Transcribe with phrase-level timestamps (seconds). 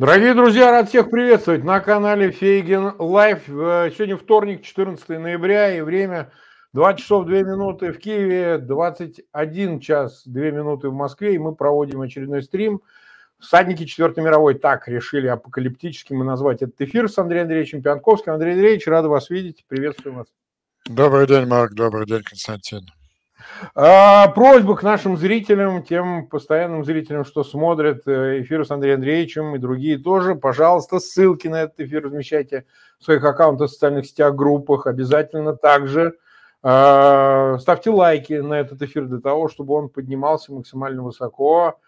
[0.00, 3.46] Дорогие друзья, рад всех приветствовать на канале Фейгин Live.
[3.50, 6.32] Э, сегодня вторник, 14 ноября, и время
[6.72, 12.00] 2 часов 2 минуты в Киеве, 21 час 2 минуты в Москве, и мы проводим
[12.00, 12.80] очередной стрим.
[13.40, 18.32] Всадники Четвертой мировой так решили апокалиптическим мы назвать этот эфир с Андреем Андреевичем Пионтковским.
[18.32, 20.28] Андрей Андреевич, рад вас видеть, приветствую вас.
[20.86, 22.86] Добрый день, Марк, добрый день, Константин.
[23.74, 29.54] А, просьба к нашим зрителям, тем постоянным зрителям, что смотрят э, эфир с Андреем Андреевичем
[29.54, 32.64] и другие тоже, пожалуйста, ссылки на этот эфир размещайте
[32.98, 34.86] в своих аккаунтах в социальных сетях, группах.
[34.86, 36.14] Обязательно также
[36.62, 41.78] э, ставьте лайки на этот эфир для того, чтобы он поднимался максимально высоко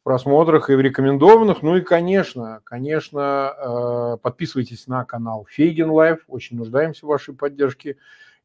[0.00, 1.62] в просмотрах и в рекомендованных.
[1.62, 6.20] Ну и, конечно, конечно, э, подписывайтесь на канал Фейгин Live.
[6.28, 7.96] Очень нуждаемся в вашей поддержке.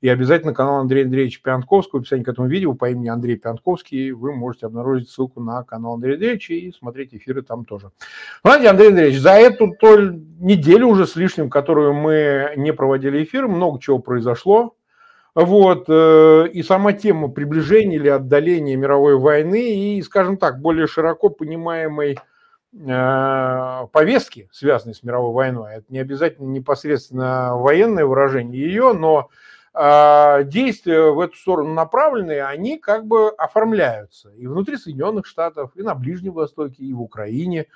[0.01, 4.11] И обязательно канал Андрея Андреевича Пионтковского, в описании к этому видео по имени Андрей Пионтковский,
[4.11, 7.91] вы можете обнаружить ссылку на канал Андрея Андреевича и смотреть эфиры там тоже.
[8.43, 13.47] Знаете, Андрей Андреевич, за эту толь неделю уже с лишним, которую мы не проводили эфир,
[13.47, 14.75] много чего произошло.
[15.35, 21.29] Вот, э, и сама тема приближения или отдаления мировой войны и, скажем так, более широко
[21.29, 22.17] понимаемой
[22.73, 25.75] э, повестки, связанной с мировой войной.
[25.75, 29.29] Это не обязательно непосредственно военное выражение ее, но
[29.73, 35.95] действия в эту сторону направленные, они как бы оформляются и внутри Соединенных Штатов, и на
[35.95, 37.67] Ближнем Востоке, и в Украине.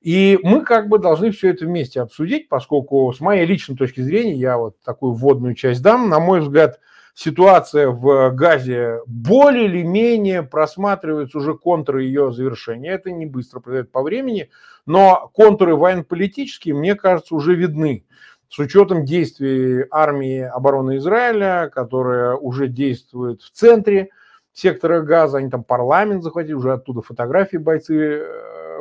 [0.00, 4.34] И мы как бы должны все это вместе обсудить, поскольку с моей личной точки зрения,
[4.34, 6.78] я вот такую вводную часть дам, на мой взгляд,
[7.14, 12.90] ситуация в Газе более или менее просматривается уже контуры ее завершения.
[12.90, 14.50] Это не быстро произойдет по времени,
[14.86, 18.04] но контуры военно-политические, мне кажется, уже видны
[18.48, 24.10] с учетом действий армии обороны Израиля, которая уже действует в центре
[24.52, 28.80] сектора газа, они там парламент захватили, уже оттуда фотографии бойцы э,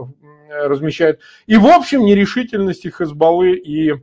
[0.49, 1.19] размещают.
[1.45, 3.93] И, в общем, нерешительности Хезбаллы и,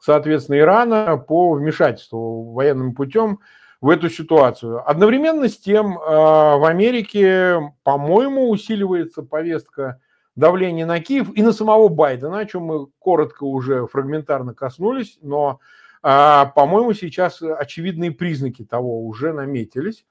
[0.00, 3.40] соответственно, Ирана по вмешательству военным путем
[3.80, 4.88] в эту ситуацию.
[4.88, 10.00] Одновременно с тем э, в Америке, по-моему, усиливается повестка
[10.36, 15.60] давление на Киев и на самого Байдена, о чем мы коротко уже фрагментарно коснулись, но,
[16.02, 20.04] а, по-моему, сейчас очевидные признаки того уже наметились.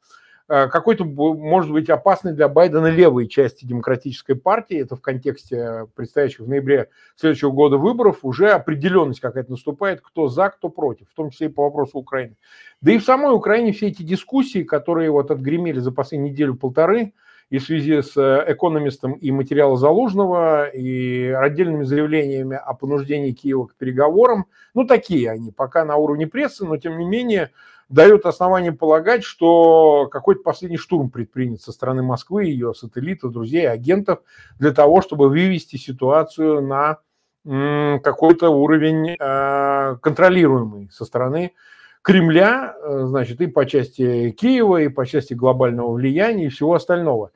[0.52, 6.40] А, какой-то, может быть, опасной для Байдена левой части демократической партии, это в контексте предстоящих
[6.40, 11.30] в ноябре следующего года выборов, уже определенность какая-то наступает, кто за, кто против, в том
[11.30, 12.36] числе и по вопросу Украины.
[12.81, 17.13] Да и в самой Украине все эти дискуссии, которые вот отгремели за последнюю неделю-полторы,
[17.50, 23.68] и в связи с э, экономистом и материала Залужного, и отдельными заявлениями о понуждении Киева
[23.68, 24.46] к переговорам.
[24.74, 27.52] Ну, такие они, пока на уровне прессы, но тем не менее
[27.90, 34.20] дают основание полагать, что какой-то последний штурм предпринят со стороны Москвы, ее сателлитов, друзей, агентов,
[34.60, 37.00] для того, чтобы вывести ситуацию на
[37.46, 41.54] какой-то уровень э, контролируемый со стороны
[42.09, 47.31] Кремля, э, значит, и по части Киева, и по части глобального влияния и всего остального.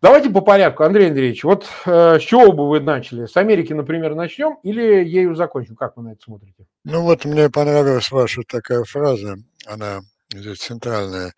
[0.00, 3.26] Давайте по порядку, Андрей Андреевич, вот э, с чего бы вы начали?
[3.26, 5.74] С Америки, например, начнем или ею закончим?
[5.74, 6.66] Как вы на это смотрите?
[6.84, 10.00] Ну вот мне понравилась ваша такая фраза, она
[10.32, 11.32] здесь центральная.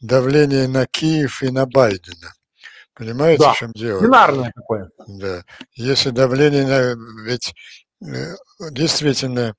[0.00, 2.32] Давление на Киев и на Байдена.
[2.94, 4.02] Понимаете, да, в чем дело?
[4.02, 4.90] Бинарное такое.
[5.06, 5.44] Да.
[5.74, 7.24] Если давление на...
[7.24, 7.54] Ведь
[8.02, 8.34] э,
[8.70, 9.54] действительно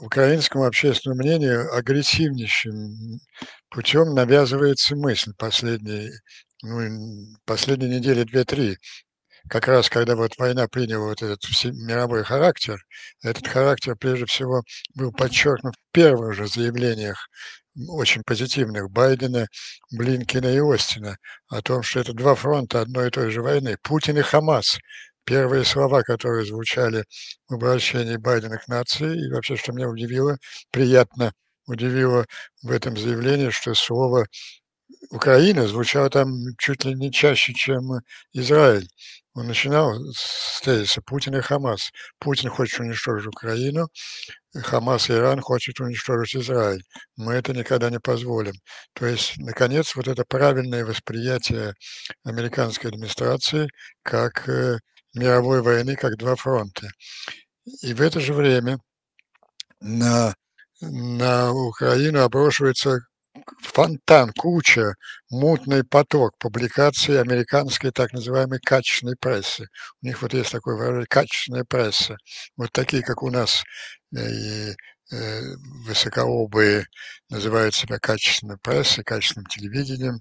[0.00, 3.20] украинскому общественному мнению агрессивнейшим
[3.70, 6.10] путем навязывается мысль последней,
[6.62, 8.78] ну, последние недели две-три,
[9.48, 12.78] как раз когда вот война приняла вот этот мировой характер,
[13.22, 14.62] этот характер прежде всего
[14.94, 17.28] был подчеркнут в первых же заявлениях
[17.88, 19.48] очень позитивных Байдена,
[19.90, 21.16] Блинкина и Остина
[21.48, 24.78] о том, что это два фронта одной и той же войны, Путин и Хамас,
[25.24, 27.04] первые слова, которые звучали
[27.48, 30.38] в обращении Байдена к нации, и вообще, что меня удивило,
[30.70, 31.32] приятно
[31.66, 32.26] удивило
[32.62, 34.26] в этом заявлении, что слово
[35.10, 38.00] Украина звучало там чуть ли не чаще, чем
[38.32, 38.88] Израиль.
[39.34, 41.90] Он начинал с тезиса Путин и Хамас.
[42.18, 43.88] Путин хочет уничтожить Украину,
[44.54, 46.82] Хамас и Иран хочет уничтожить Израиль.
[47.16, 48.54] Мы это никогда не позволим.
[48.94, 51.74] То есть, наконец, вот это правильное восприятие
[52.24, 53.68] американской администрации
[54.02, 54.78] как э,
[55.14, 56.88] мировой войны как два фронта.
[57.82, 58.78] И в это же время
[59.80, 60.34] на,
[60.80, 63.00] на Украину обрушивается
[63.60, 64.94] фонтан, куча,
[65.30, 69.68] мутный поток публикаций американской так называемой качественной прессы.
[70.02, 72.16] У них вот есть такое выражение «качественная пресса».
[72.56, 73.62] Вот такие, как у нас
[74.14, 74.74] э,
[75.12, 75.40] э,
[75.86, 76.86] высокообые
[77.30, 80.20] называют себя качественной прессой, качественным телевидением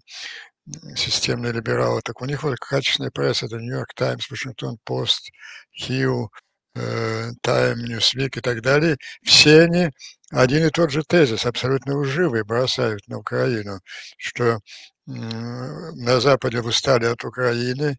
[0.95, 5.31] системные либералы, так у них вот качественная пресса, это Нью-Йорк Таймс, Вашингтон Пост,
[5.77, 6.29] Хью,
[6.75, 9.89] Time, Newsweek и так далее, все они
[10.29, 13.79] один и тот же тезис, абсолютно лживый, бросают на Украину,
[14.17, 14.59] что
[15.05, 17.97] на Западе устали от Украины,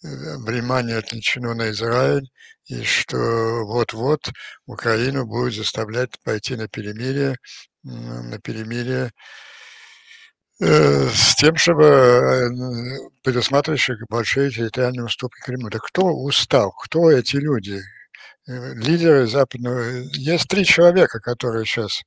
[0.00, 2.28] внимание отвлечено на Израиль,
[2.66, 4.30] и что вот-вот
[4.66, 7.36] Украину будет заставлять пойти на перемирие,
[7.82, 9.10] на перемирие э,
[10.60, 12.48] с тем, чтобы э,
[13.22, 15.70] предусматривающие большие территориальные уступки Кремлю.
[15.70, 16.72] Да кто устал?
[16.72, 17.80] Кто эти люди?
[18.48, 19.80] Э, лидеры западного...
[20.14, 22.02] Есть три человека, которые сейчас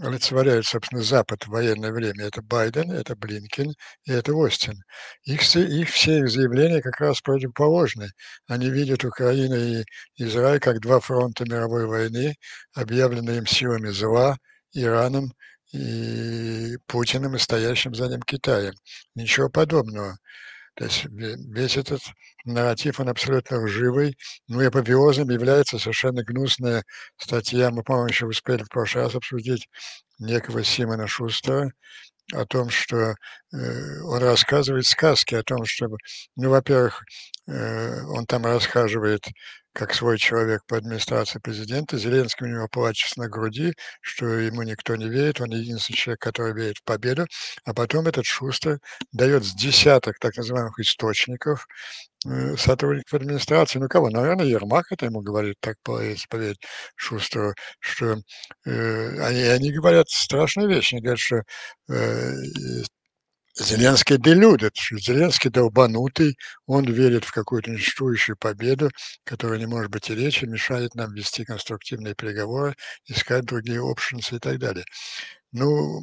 [0.00, 2.24] олицетворяют, собственно, Запад в военное время.
[2.24, 3.74] Это Байден, это Блинкен
[4.04, 4.82] и это Остин.
[5.24, 8.08] Их, их все их заявления как раз противоположны.
[8.46, 9.84] Они видят Украину и
[10.16, 12.36] Израиль как два фронта мировой войны,
[12.74, 14.38] объявленные им силами зла,
[14.72, 15.32] Ираном
[15.72, 18.74] и Путиным и стоящим за ним Китаем.
[19.14, 20.18] Ничего подобного.
[20.74, 22.00] То есть весь этот
[22.44, 24.16] нарратив, он абсолютно лживый.
[24.48, 26.84] Ну и апофеозом является совершенно гнусная
[27.18, 29.68] статья, мы, по-моему, еще успели в прошлый раз обсудить,
[30.18, 31.72] некого Симона Шустера,
[32.32, 35.88] о том, что э, он рассказывает сказки о том, что,
[36.36, 37.02] ну, во-первых,
[37.48, 39.24] э, он там расхаживает
[39.72, 41.98] как свой человек по администрации президента.
[41.98, 46.54] Зеленский у него плачет на груди, что ему никто не верит, он единственный человек, который
[46.54, 47.26] верит в победу.
[47.64, 48.78] А потом этот Шустер
[49.12, 51.66] дает с десяток так называемых источников,
[52.26, 56.60] э, сотрудников администрации, ну кого, наверное, Ермак это ему говорит, так поверить, поверить
[56.96, 58.18] Шустеру, что
[58.66, 61.42] э, они, они говорят страшные вещи, они говорят, что
[61.88, 62.32] э,
[63.54, 68.90] Зеленский делюдит, Зеленский долбанутый, он верит в какую-то существующую победу,
[69.24, 72.74] которая не может быть и речи, мешает нам вести конструктивные переговоры,
[73.06, 74.84] искать другие опшенсы и так далее.
[75.52, 76.00] Ну,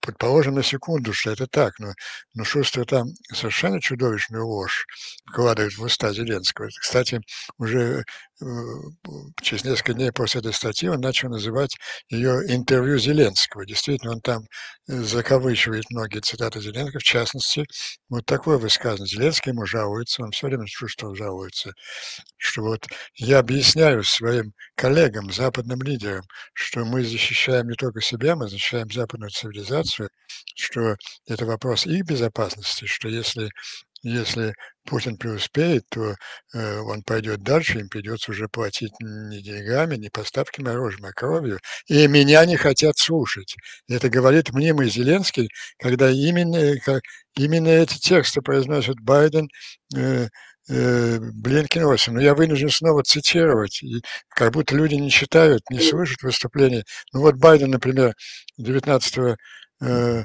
[0.00, 1.92] предположим на секунду, что это так, но,
[2.34, 4.86] но Шустер там совершенно чудовищную ложь
[5.26, 6.68] вкладывает в уста Зеленского.
[6.80, 7.20] Кстати,
[7.58, 8.04] уже
[9.40, 11.76] через несколько дней после этой статьи он начал называть
[12.10, 13.64] ее интервью Зеленского.
[13.64, 14.42] Действительно, он там
[14.88, 17.64] э, закавычивает многие цитаты Зеленского, в частности,
[18.10, 19.06] вот такое высказывание.
[19.06, 21.72] Зеленский ему жалуется, он все время Шустер жалуется,
[22.36, 28.48] что вот я объясняю своим коллегам, западным лидерам, что мы защищаем не только себя, мы
[28.48, 30.10] защищаем западную цивилизацию,
[30.54, 30.96] что
[31.26, 33.50] это вопрос их безопасности, что если
[34.06, 34.54] если
[34.84, 36.14] Путин преуспеет, то
[36.54, 41.58] э, он пойдет дальше, им придется уже платить не деньгами, не поставками оружия, а кровью.
[41.88, 43.56] И меня не хотят слушать.
[43.88, 45.48] Это говорит мнимый Зеленский,
[45.78, 47.02] когда именно, как,
[47.36, 49.48] именно эти тексты произносит Байден,
[49.96, 50.28] э,
[50.68, 52.14] э, Блинкин Осин.
[52.14, 56.84] Но я вынужден снова цитировать, и как будто люди не читают, не слышат выступлений.
[57.12, 58.14] Ну вот Байден, например,
[58.58, 59.36] 19
[59.82, 60.24] э,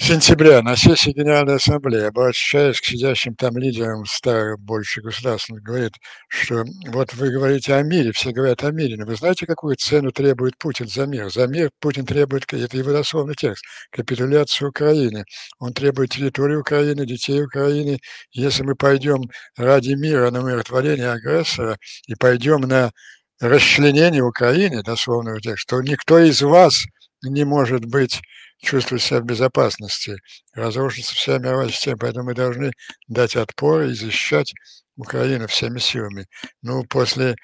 [0.00, 5.92] сентября на сессии Генеральной Ассамблеи, обращаясь к сидящим там лидерам старых больше государств, говорит,
[6.28, 10.10] что вот вы говорите о мире, все говорят о мире, но вы знаете, какую цену
[10.10, 11.30] требует Путин за мир?
[11.30, 15.24] За мир Путин требует, это его дословный текст, капитуляцию Украины.
[15.58, 17.98] Он требует территории Украины, детей Украины.
[18.32, 19.24] Если мы пойдем
[19.56, 21.76] ради мира на умиротворение агрессора
[22.06, 22.90] и пойдем на
[23.38, 26.84] расчленение Украины, дословный текст, то никто из вас
[27.22, 28.20] не может быть
[28.60, 30.16] чувствовать себя в безопасности.
[30.52, 32.72] Разрушится вся мировая система, поэтому мы должны
[33.08, 34.52] дать отпор и защищать
[34.96, 36.26] Украину всеми силами.
[36.62, 37.34] Ну, после,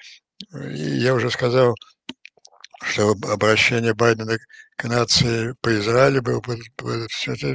[0.51, 1.75] я уже сказал,
[2.83, 4.37] что обращение Байдена
[4.75, 6.41] к нации по Израилю было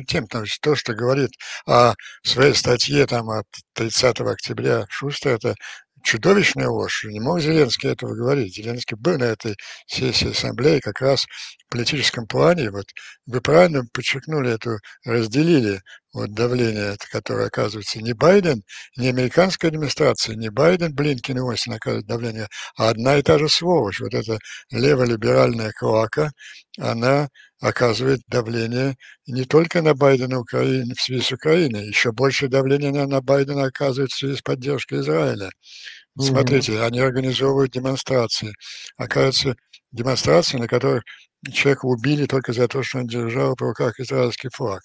[0.07, 1.31] тем, там, то, что говорит
[1.67, 5.55] о своей статье там, от 30 октября Шустер, это
[6.03, 7.05] чудовищная ложь.
[7.05, 8.55] Не мог Зеленский этого говорить.
[8.55, 9.57] Зеленский был на этой
[9.87, 12.71] сессии Ассамблеи как раз в политическом плане.
[12.71, 12.87] Вот
[13.27, 15.81] вы правильно подчеркнули эту, разделили
[16.13, 18.63] вот давление, которое оказывается не Байден,
[18.97, 23.49] не американская администрация, не Байден, Блинкин и Остин оказывают давление, а одна и та же
[23.49, 24.01] сволочь.
[24.01, 24.39] Вот эта
[24.71, 26.31] леволиберальная клака,
[26.79, 27.29] она
[27.63, 33.07] оказывает давление не только на Байдена Украины, в связи с Украиной, еще больше давления на,
[33.07, 35.47] на Байдена оказывает в связи с поддержкой Израиля.
[35.47, 36.23] Mm-hmm.
[36.25, 38.53] Смотрите, они организовывают демонстрации.
[38.97, 39.55] Оказывается,
[39.93, 41.05] демонстрации, на которых
[41.53, 44.83] человека убили только за то, что он держал в руках израильский флаг.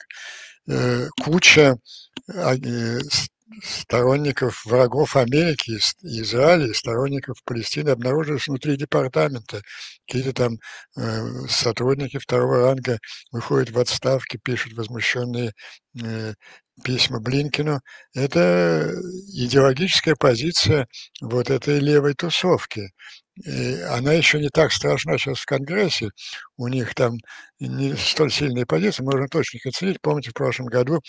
[0.67, 1.77] Э, куча
[2.27, 3.00] а, э,
[3.63, 9.62] сторонников врагов Америки, Израиля, сторонников Палестины обнаружилось внутри департамента.
[10.08, 10.58] Какие-то там
[10.98, 13.00] э, сотрудники второго ранга
[13.32, 15.54] выходят в отставки, пишут возмущенные
[16.01, 16.34] э,
[16.84, 17.80] письма Блинкину.
[18.13, 18.94] Это
[19.34, 20.88] идеологическая позиция
[21.22, 22.92] вот этой левой тусовки.
[23.46, 26.10] И она еще не так страшна сейчас в Конгрессе.
[26.58, 27.18] У них там
[27.60, 30.01] не столь сильные позиции, можно точно их оценить.
[30.01, 31.01] Помните, в прошлом году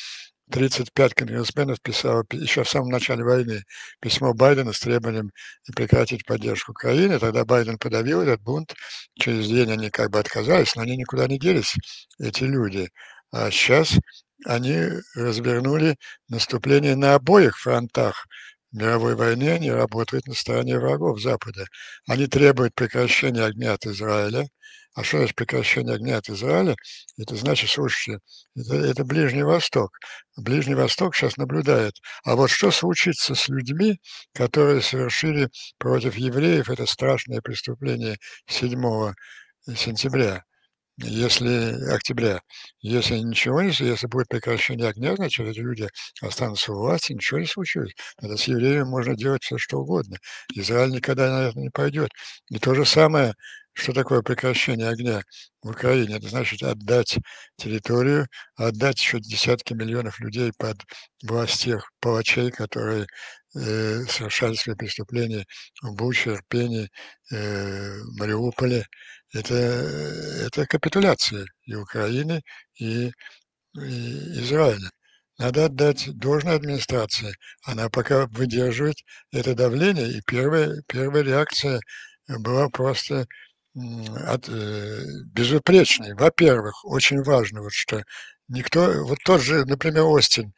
[0.51, 3.63] 35 конгрессменов писало еще в самом начале войны
[4.01, 5.31] письмо Байдена с требованием
[5.75, 7.19] прекратить поддержку Украины.
[7.19, 8.75] Тогда Байден подавил этот бунт.
[9.19, 11.75] Через день они как бы отказались, но они никуда не делись,
[12.19, 12.89] эти люди.
[13.31, 13.99] А сейчас
[14.47, 15.97] они развернули
[16.29, 18.27] наступление на обоих фронтах
[18.73, 21.67] мировой войны, они работают на стороне врагов Запада.
[22.07, 24.49] Они требуют прекращения огня от Израиля,
[24.99, 26.75] а что значит прекращение огня от Израиля?
[27.17, 28.19] Это значит, слушайте,
[28.57, 29.97] это, это Ближний Восток.
[30.37, 31.95] Ближний Восток сейчас наблюдает.
[32.25, 34.01] А вот что случится с людьми,
[34.35, 38.17] которые совершили против евреев это страшное преступление
[38.49, 39.15] 7
[39.77, 40.45] сентября?
[40.99, 42.41] Если октября,
[42.81, 45.89] если ничего не, если будет прекращение огня, значит, эти люди
[46.21, 47.93] останутся у власти, ничего не случилось.
[48.21, 50.19] Это с евреями можно делать все, что угодно.
[50.55, 52.11] Израиль никогда на это не пойдет.
[52.51, 53.35] И то же самое,
[53.79, 55.23] что такое прекращение огня
[55.63, 56.17] в Украине?
[56.17, 57.17] Это значит отдать
[57.57, 60.79] территорию, отдать еще десятки миллионов людей под
[61.23, 63.07] власть тех палачей, которые
[63.55, 65.45] э, совершали свои преступления
[65.81, 66.89] в Буче, Ирпене,
[67.31, 68.85] э, Мариуполе,
[69.33, 72.43] это, это капитуляция и Украины,
[72.81, 73.13] и,
[73.77, 74.91] и Израиля.
[75.39, 77.33] Надо отдать должной администрации.
[77.65, 78.97] Она пока выдерживает
[79.31, 81.81] это давление, и первая, первая реакция
[82.27, 83.27] была просто
[84.27, 86.15] от, э, безупречной.
[86.15, 88.03] Во-первых, очень важно, вот что
[88.49, 90.53] никто, вот тот же, например, Остин,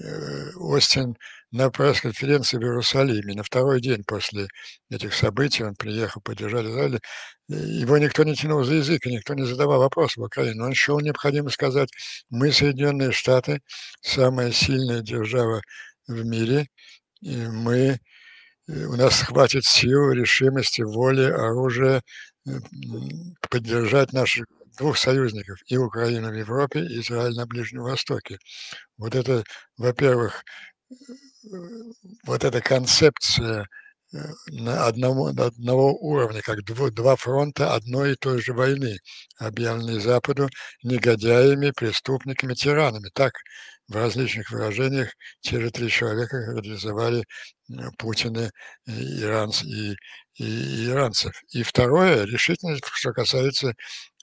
[0.00, 1.16] э, Остин
[1.52, 4.48] на пресс-конференции в Иерусалиме на второй день после
[4.90, 7.00] этих событий он приехал поддержать Израиль.
[7.48, 10.62] Его никто не тянул за язык, и никто не задавал вопросов в Украине.
[10.62, 11.90] Он счел необходимо сказать,
[12.30, 13.60] мы, Соединенные Штаты,
[14.02, 15.62] самая сильная держава
[16.06, 16.68] в мире,
[17.22, 17.98] и мы,
[18.68, 22.02] у нас хватит сил, решимости, воли, оружия
[23.48, 24.46] поддержать наших
[24.78, 28.38] двух союзников, и Украину в Европе, и Израиль на Ближнем Востоке.
[28.96, 29.44] Вот это,
[29.76, 30.44] во-первых,
[32.24, 33.66] вот эта концепция
[34.12, 34.18] э,
[34.48, 38.98] на одного, одного уровня, как дво, два фронта одной и той же войны,
[39.38, 40.48] объявленные Западу
[40.82, 43.10] негодяями, преступниками, тиранами.
[43.14, 43.32] Так
[43.90, 45.10] в различных выражениях
[45.42, 47.24] же три человека характеризовали
[47.68, 48.50] э, Путина,
[48.86, 49.96] и, иранц, и,
[50.36, 51.32] и иранцев.
[51.52, 53.74] И второе, решительно, что касается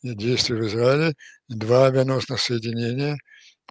[0.02, 1.14] действий в Израиле,
[1.50, 3.18] два авианосных соединения,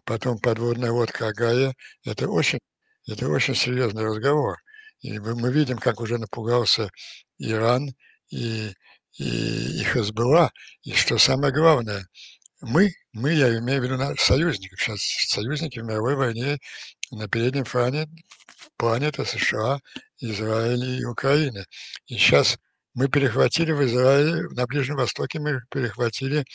[0.05, 1.75] потом подводная лодка Агая,
[2.05, 2.61] это очень
[3.09, 4.59] это очень серьезный разговор.
[5.01, 6.91] И мы видим, как уже напугался
[7.39, 7.95] Иран
[8.31, 8.73] и,
[9.19, 10.51] и, и Хезбелла.
[10.83, 12.07] И что самое главное,
[12.61, 16.59] мы, мы, я имею в виду союзников, сейчас союзники в мировой войне
[17.11, 18.09] на переднем плане,
[18.57, 19.81] в плане это США,
[20.19, 21.65] Израиль и Украина.
[22.07, 22.59] И сейчас
[22.95, 26.47] мы перехватили в Израиле, на Ближнем Востоке мы перехватили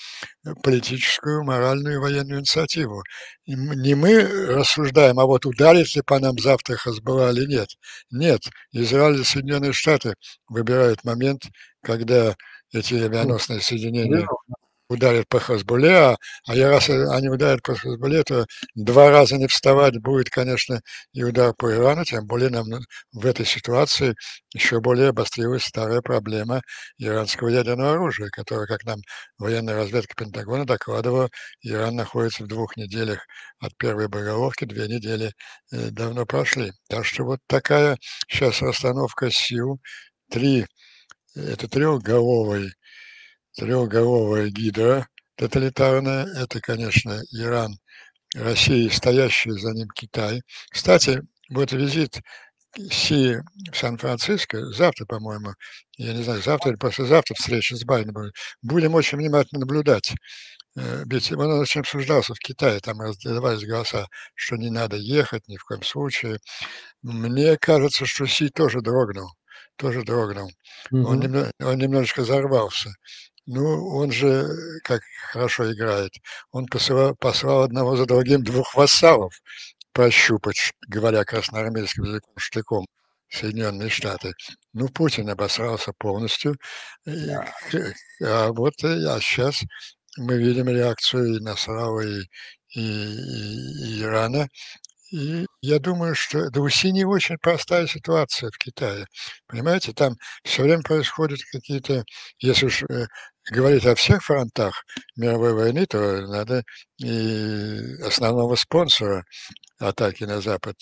[0.43, 3.03] э, политическую, моральную военную инициативу.
[3.45, 7.69] И не мы рассуждаем, а вот ударит ли по нам завтра Хазбалла или нет.
[8.09, 8.41] Нет,
[8.71, 10.15] Израиль и Соединенные Штаты
[10.47, 11.43] выбирают момент,
[11.83, 12.35] когда
[12.73, 14.25] эти авианосные соединения
[14.91, 16.17] ударят по Хазбуле, а,
[16.47, 18.45] а я раз они ударят по Хазбуле, то
[18.75, 20.81] два раза не вставать будет, конечно,
[21.13, 22.65] и удар по Ирану, тем более нам
[23.13, 24.15] в этой ситуации
[24.53, 26.61] еще более обострилась старая проблема
[26.97, 28.99] иранского ядерного оружия, которое, как нам
[29.37, 31.29] военная разведка Пентагона докладывала,
[31.61, 33.25] Иран находится в двух неделях
[33.59, 35.33] от первой боголовки, две недели
[35.71, 36.73] э, давно прошли.
[36.89, 39.79] Так что вот такая сейчас расстановка сил,
[40.29, 40.65] три,
[41.35, 42.73] это трехголовый
[43.55, 47.79] трехголовая гидра тоталитарная, это, конечно, Иран,
[48.35, 50.43] Россия и стоящий за ним Китай.
[50.69, 52.21] Кстати, вот визит
[52.77, 53.37] Си
[53.71, 55.53] в Сан-Франциско, завтра, по-моему,
[55.97, 58.31] я не знаю, завтра или послезавтра встреча с Байденом,
[58.61, 60.13] будем очень внимательно наблюдать.
[60.77, 65.57] Э, ведь он очень обсуждался в Китае, там раздавались голоса, что не надо ехать ни
[65.57, 66.39] в коем случае.
[67.01, 69.31] Мне кажется, что Си тоже дрогнул,
[69.75, 70.49] тоже дрогнул.
[70.91, 71.07] Угу.
[71.07, 72.91] Он, немного, он немножечко взорвался.
[73.45, 74.47] Ну, он же
[74.83, 76.11] как хорошо играет.
[76.51, 79.33] Он посылал, послал одного за другим двух вассалов
[79.93, 82.85] пощупать, говоря красноармейским языком, штыком,
[83.29, 84.33] Соединенные Штаты.
[84.73, 86.55] Ну, Путин обосрался полностью.
[87.05, 87.29] И,
[88.23, 89.61] а вот а сейчас
[90.17, 92.23] мы видим реакцию и Насрала, и,
[92.75, 94.47] и, и Ирана.
[95.11, 99.07] И я думаю, что да у Синей очень простая ситуация в Китае.
[99.47, 102.05] Понимаете, там все время происходят какие-то,
[102.39, 103.07] если уж э,
[103.49, 106.63] говорить о всех фронтах мировой войны, то надо
[106.97, 109.25] и основного спонсора
[109.79, 110.75] атаки на Запад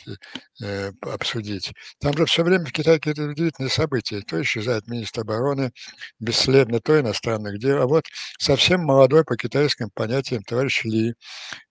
[0.62, 1.72] э, обсудить.
[2.00, 4.22] Там же все время в Китае какие-то удивительные события.
[4.22, 5.72] То исчезает министр обороны
[6.20, 7.82] бесследно, то иностранных дел.
[7.82, 8.06] А вот
[8.38, 11.13] совсем молодой по китайским понятиям товарищ Ли,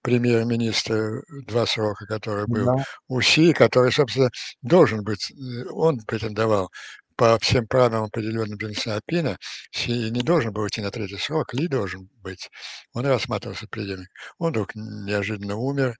[0.03, 2.85] премьер-министр два срока, который был да.
[3.09, 4.31] у Си, который, собственно,
[4.63, 6.71] должен быть, э, он претендовал
[7.19, 9.39] по всем правилам, определенным Сяопина,
[9.73, 12.49] Си не должен был идти на третий срок, Ли должен быть.
[12.95, 14.09] Он рассматривался преемник.
[14.39, 15.97] Он вдруг неожиданно умер.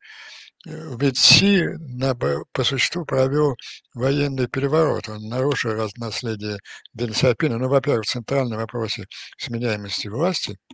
[0.67, 3.57] Э, ведь Си на, по существу провел
[3.95, 5.09] военный переворот.
[5.09, 6.59] Он нарушил наследие
[6.95, 7.59] Дэн Сяопина.
[7.59, 9.07] Ну, во-первых, в центральном вопросе
[9.39, 10.57] сменяемости власти–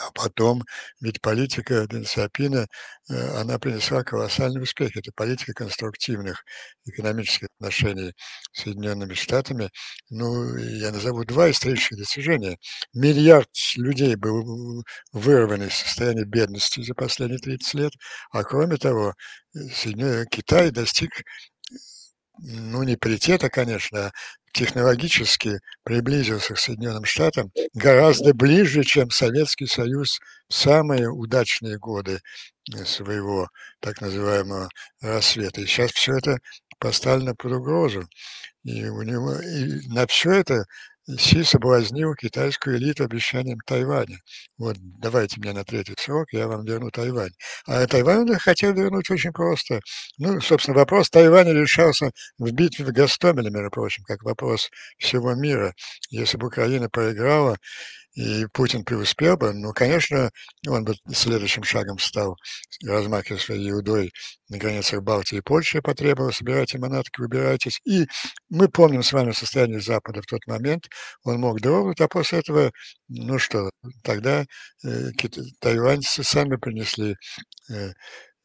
[0.00, 0.62] а потом,
[1.00, 2.66] ведь политика Дэн Сиапина,
[3.10, 4.96] э, она принесла колоссальный успех.
[4.96, 6.44] Это политика конструктивных
[6.84, 8.12] экономических отношений
[8.52, 9.70] с Соединенными Штатами.
[10.10, 12.58] Ну, я назову два исторических достижения.
[12.94, 17.92] Миллиард людей был вырван из состояния бедности за последние 30 лет,
[18.30, 19.14] а кроме того,
[19.52, 21.10] Соединенный Китай достиг
[22.40, 24.12] ну, не паритета, конечно, а
[24.52, 32.20] технологически приблизился к Соединенным Штатам гораздо ближе, чем Советский Союз в самые удачные годы
[32.74, 33.48] э, своего
[33.80, 34.68] так называемого
[35.00, 35.60] рассвета.
[35.60, 36.38] И сейчас все это
[36.78, 38.08] поставлено под угрозу.
[38.64, 40.64] И, у него, и на все это
[41.16, 44.18] Си соблазнил китайскую элиту обещанием Тайваня.
[44.58, 47.32] Вот, давайте мне на третий срок, я вам верну Тайвань.
[47.66, 49.80] А Тайвань он хотел вернуть очень просто.
[50.18, 55.72] Ну, собственно, вопрос Тайваня решался в битве в Гастомеле, между прочим, как вопрос всего мира.
[56.10, 57.56] Если бы Украина проиграла,
[58.14, 60.30] и Путин преуспел бы, ну, конечно,
[60.66, 62.36] он бы следующим шагом стал,
[62.84, 64.12] размахивая своей еудой
[64.48, 67.80] на границах Балтии и Польши, потребовал, собирайте манатки, выбирайтесь.
[67.84, 68.06] И
[68.48, 70.88] мы помним с вами состояние Запада в тот момент,
[71.24, 72.72] он мог дрогнуть, а после этого,
[73.08, 73.70] ну что,
[74.02, 74.44] тогда
[74.84, 75.10] э,
[75.60, 77.16] тайваньцы сами принесли
[77.70, 77.92] Э,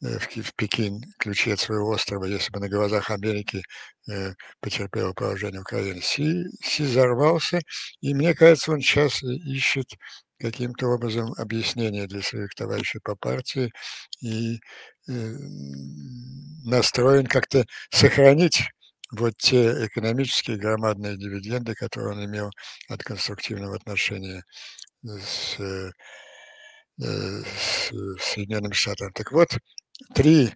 [0.03, 3.63] в, в Пекин ключи от своего острова, если бы на глазах Америки
[4.09, 6.01] э, потерпела поражение Украины.
[6.01, 7.61] Си, Си взорвался,
[8.01, 9.87] и мне кажется, он сейчас ищет
[10.39, 13.71] каким-то образом объяснение для своих товарищей по партии
[14.21, 14.59] и
[15.07, 15.11] э,
[16.65, 18.63] настроен как-то сохранить
[19.11, 22.49] вот те экономические громадные дивиденды, которые он имел
[22.89, 24.43] от конструктивного отношения
[25.05, 25.91] с, э,
[26.97, 29.11] с Соединенными Штатами.
[29.13, 29.49] Так вот,
[30.13, 30.53] три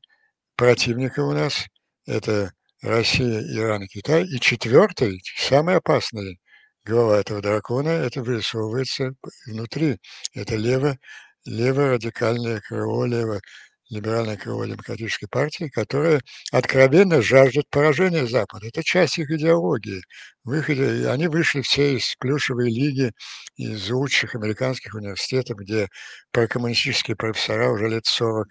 [0.55, 1.65] противника у нас.
[2.05, 4.25] Это Россия, Иран и Китай.
[4.25, 6.39] И четвертый, самый опасный
[6.85, 9.13] глава этого дракона, это вырисовывается
[9.45, 9.99] внутри.
[10.33, 10.97] Это лево,
[11.45, 13.41] лево-радикальное крыло, лево
[13.89, 16.21] либеральной криво-демократической партии, которая
[16.51, 18.67] откровенно жаждет поражения Запада.
[18.67, 20.01] Это часть их идеологии.
[20.43, 23.11] Выходе, они вышли все из плюшевой лиги,
[23.55, 25.87] из лучших американских университетов, где
[26.31, 28.47] прокоммунистические профессора уже лет 40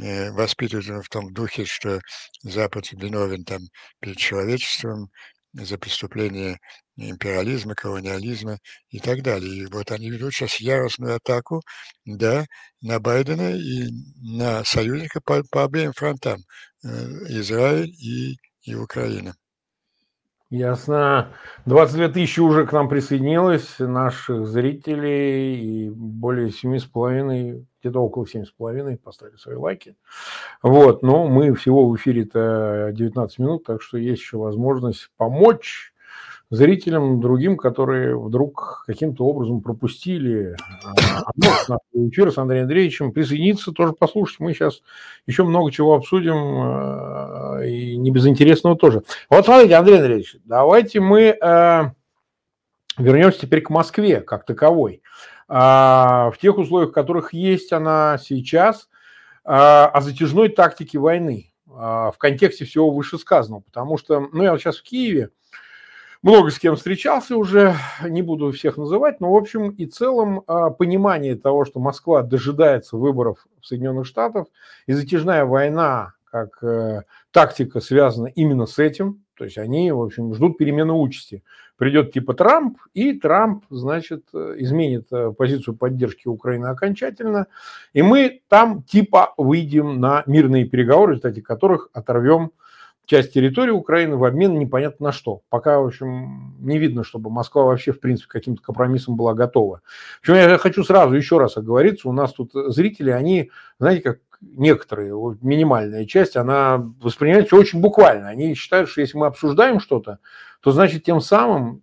[0.00, 2.00] э, воспитывают в том духе, что
[2.42, 3.60] Запад виновен там
[4.00, 5.10] перед человечеством,
[5.54, 6.58] за преступления
[6.98, 8.58] империализма, колониализма
[8.90, 9.62] и так далее.
[9.62, 11.62] И вот они ведут сейчас яростную атаку
[12.04, 12.44] да,
[12.82, 13.88] на Байдена и
[14.20, 16.40] на союзника по, по обеим фронтам,
[16.84, 16.88] э,
[17.28, 19.34] Израиль и, и Украина.
[20.50, 21.34] Ясно.
[21.66, 28.26] 22 тысячи уже к нам присоединилось, наших зрителей, и более семи с половиной, где-то около
[28.26, 29.94] семи с половиной поставили свои лайки.
[30.62, 35.92] Вот, но мы всего в эфире-то 19 минут, так что есть еще возможность помочь
[36.50, 44.40] зрителям другим, которые вдруг каким-то образом пропустили а, эфир с Андреем Андреевичем, присоединиться, тоже послушать.
[44.40, 44.82] Мы сейчас
[45.26, 49.02] еще много чего обсудим, а, и не безинтересного тоже.
[49.28, 51.92] Вот смотрите, Андрей Андреевич, давайте мы а,
[52.96, 55.02] вернемся теперь к Москве как таковой.
[55.48, 58.90] В тех условиях, в которых есть она сейчас,
[59.44, 63.62] о затяжной тактике войны в контексте всего вышесказанного.
[63.62, 65.30] Потому что, ну, я вот сейчас в Киеве,
[66.22, 70.70] много с кем встречался уже, не буду всех называть, но в общем и целом а,
[70.70, 74.46] понимание того, что Москва дожидается выборов в Соединенных Штатах,
[74.86, 80.34] и затяжная война как э, тактика связана именно с этим, то есть они, в общем,
[80.34, 81.42] ждут перемены участи.
[81.76, 87.46] Придет типа Трамп, и Трамп, значит, э, изменит э, позицию поддержки Украины окончательно,
[87.92, 92.50] и мы там типа выйдем на мирные переговоры, в результате которых оторвем
[93.08, 95.40] часть территории Украины в обмен непонятно на что.
[95.48, 99.80] Пока, в общем, не видно, чтобы Москва вообще, в принципе, каким-то компромиссом была готова.
[100.20, 105.14] Причем я хочу сразу еще раз оговориться, у нас тут зрители, они, знаете, как некоторые,
[105.14, 108.28] вот минимальная часть, она воспринимает все очень буквально.
[108.28, 110.18] Они считают, что если мы обсуждаем что-то,
[110.60, 111.82] то значит тем самым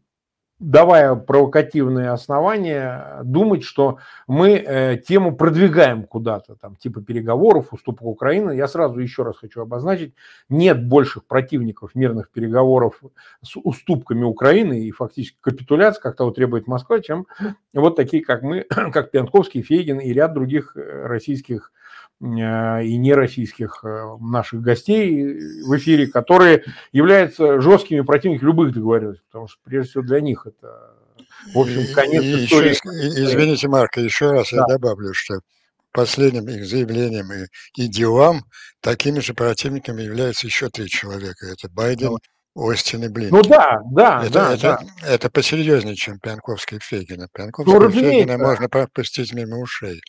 [0.59, 8.51] давая провокативные основания думать, что мы э, тему продвигаем куда-то, там, типа переговоров, уступок Украины.
[8.51, 10.13] Я сразу еще раз хочу обозначить,
[10.47, 13.01] нет больших противников мирных переговоров
[13.41, 17.27] с уступками Украины и фактически капитуляции, как того требует Москва, чем
[17.73, 21.84] вот такие, как мы, как Пьянковский, Фейгин и ряд других э, российских Э,
[22.21, 29.59] и нероссийских э, наших гостей в эфире, которые являются жесткими противниками любых договоренностей, потому что
[29.63, 30.95] прежде всего для них это,
[31.53, 32.69] в общем, конец и, истории.
[32.69, 34.57] Еще, извините, Марк, еще раз да.
[34.57, 35.39] я добавлю, что
[35.91, 37.47] последним их заявлением и,
[37.81, 38.45] и делам
[38.79, 41.47] такими же противниками являются еще три человека.
[41.47, 42.17] Это Байден, да.
[42.55, 43.35] Остин и Блинкен.
[43.35, 45.07] Ну да, да, это, да, это, да.
[45.07, 47.27] это посерьезнее, чем Пьянковский и Фейгина.
[47.33, 50.01] Пьянковский ну, и Фейгина можно пропустить мимо ушей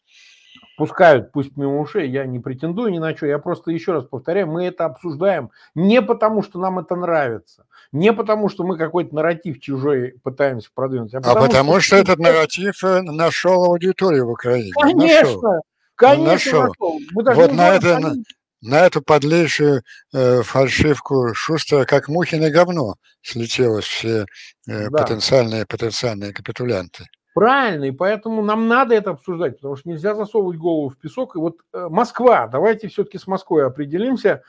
[0.76, 4.46] пускают, пусть мимо ушей, я не претендую ни на что, я просто еще раз повторяю,
[4.46, 9.60] мы это обсуждаем не потому, что нам это нравится, не потому, что мы какой-то нарратив
[9.60, 14.30] чужой пытаемся продвинуть, а потому, а потому что, что этот нарратив э, нашел аудиторию в
[14.30, 14.72] Украине.
[14.74, 15.62] Конечно, нашел.
[15.94, 16.62] конечно нашел.
[16.62, 17.00] нашел.
[17.12, 18.14] Мы вот на это, на,
[18.62, 24.26] на эту подлейшую э, фальшивку Шустера, как мухи на говно, слетелось все
[24.68, 24.90] э, да.
[24.90, 27.06] потенциальные, потенциальные капитулянты.
[27.36, 31.36] Правильно, и поэтому нам надо это обсуждать, потому что нельзя засовывать голову в песок.
[31.36, 34.42] И вот э, Москва, давайте все-таки с Москвой определимся.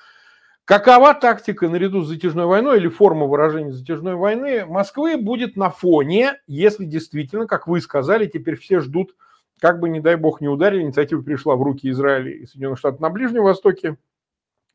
[0.64, 6.40] Какова тактика наряду с затяжной войной или форма выражения затяжной войны Москвы будет на фоне,
[6.48, 9.18] если действительно, как вы сказали, теперь все ждут,
[9.60, 13.02] как бы, не дай бог, не ударили, инициатива пришла в руки Израиля и Соединенных Штатов
[13.02, 13.98] на Ближнем Востоке.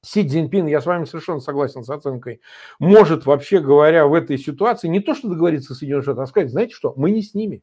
[0.02, 2.42] Си Цзиньпин, я с вами совершенно согласен с оценкой,
[2.78, 6.50] может, вообще говоря, в этой ситуации не то, что договориться с Соединенными Штатами, а сказать,
[6.50, 7.62] знаете что, мы не с ними.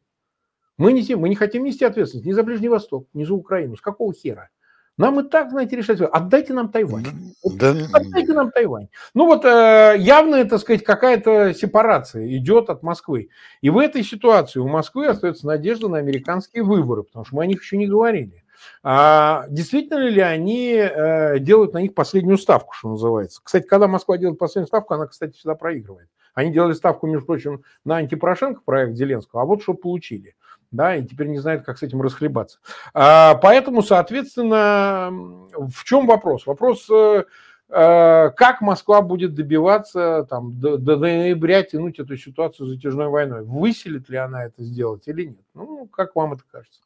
[0.79, 3.75] Мы не, мы не хотим нести ответственность ни за Ближний Восток, ни за Украину.
[3.75, 4.49] С какого хера?
[4.95, 5.99] Нам и так, знаете, решать.
[6.01, 7.05] Отдайте нам Тайвань.
[7.43, 8.87] Да, Отдайте нам Тайвань.
[9.13, 13.29] Ну вот э, явно, так сказать, какая-то сепарация идет от Москвы.
[13.59, 17.45] И в этой ситуации у Москвы остается надежда на американские выборы, потому что мы о
[17.45, 18.45] них еще не говорили.
[18.81, 23.41] А действительно ли они э, делают на них последнюю ставку, что называется?
[23.43, 26.07] Кстати, когда Москва делает последнюю ставку, она, кстати, всегда проигрывает.
[26.33, 30.35] Они делали ставку, между прочим, на антипорошенко проект Зеленского, а вот что получили
[30.71, 32.59] да, и теперь не знает, как с этим расхлебаться.
[32.93, 35.09] А, поэтому, соответственно,
[35.53, 36.45] в чем вопрос?
[36.45, 37.23] Вопрос, э,
[37.69, 43.43] э, как Москва будет добиваться там, до, до ноября тянуть эту ситуацию затяжной войной?
[43.43, 45.45] Выселит ли она это сделать или нет?
[45.53, 46.81] Ну, как вам это кажется?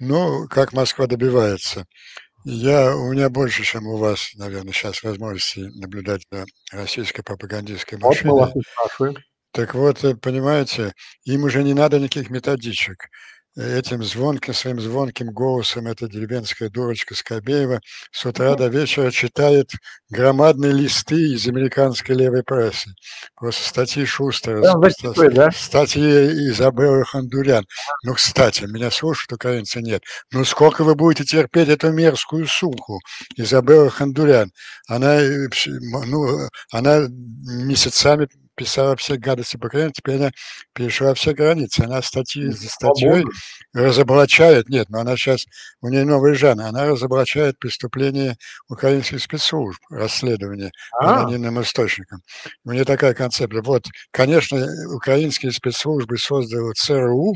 [0.00, 1.86] Ну, как Москва добивается?
[2.44, 8.32] Я, у меня больше, чем у вас, наверное, сейчас возможности наблюдать за российской пропагандистской машиной.
[8.32, 9.16] Вот мы вас спрашиваем.
[9.58, 10.92] Так вот, э, понимаете,
[11.24, 13.08] им уже не надо никаких методичек
[13.56, 17.80] этим звонким, своим звонким голосом эта деревенская дурочка Скобеева
[18.12, 19.72] с утра до вечера читает
[20.10, 22.92] громадные листы из американской левой прессы.
[23.34, 25.50] Просто статьи Шустера, да, статьи, да?
[25.50, 26.04] статьи
[26.50, 27.64] Изабеллы Хондурян.
[28.04, 30.04] Ну, кстати, меня слушают украинцы, нет.
[30.30, 33.00] Ну, сколько вы будете терпеть эту мерзкую суху,
[33.34, 34.52] Изабелла Хондурян?
[34.86, 35.48] Она, э,
[36.06, 40.30] ну, она месяцами писала все гадости по Украине, теперь она
[40.74, 41.82] перешла все границы.
[41.82, 43.24] Она статьи за статьей
[43.72, 45.46] разоблачает, нет, но она сейчас,
[45.80, 48.36] у нее новый жанр, она разоблачает преступления
[48.68, 51.22] украинских спецслужб, расследования а.
[51.22, 52.20] анонимным источникам.
[52.64, 53.62] У нее такая концепция.
[53.62, 57.34] Вот, конечно, украинские спецслужбы создали ЦРУ,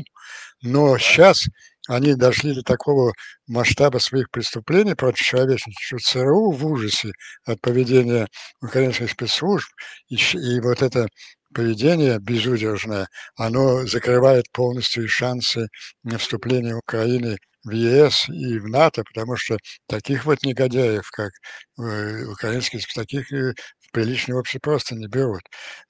[0.61, 1.45] но сейчас
[1.87, 3.13] они дошли до такого
[3.47, 7.11] масштаба своих преступлений против человечности, что ЦРУ в ужасе
[7.45, 8.27] от поведения
[8.61, 9.69] украинских спецслужб,
[10.09, 11.07] и, и вот это
[11.53, 15.67] поведение безудержное, оно закрывает полностью шансы
[16.03, 21.31] на вступление Украины в ЕС и в НАТО, потому что таких вот негодяев, как
[21.79, 25.43] э, украинские, таких э, в приличное общество просто не берут.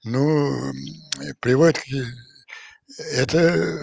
[0.04, 0.72] Ну,
[1.40, 1.84] приводит к...
[3.12, 3.78] Это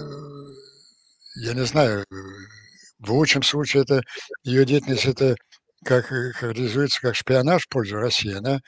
[1.36, 2.06] я не знаю,
[3.00, 4.02] в лучшем случае это
[4.44, 5.36] ее деятельность это
[5.84, 8.34] как характеризуется как шпионаж в пользу России.
[8.34, 8.60] Она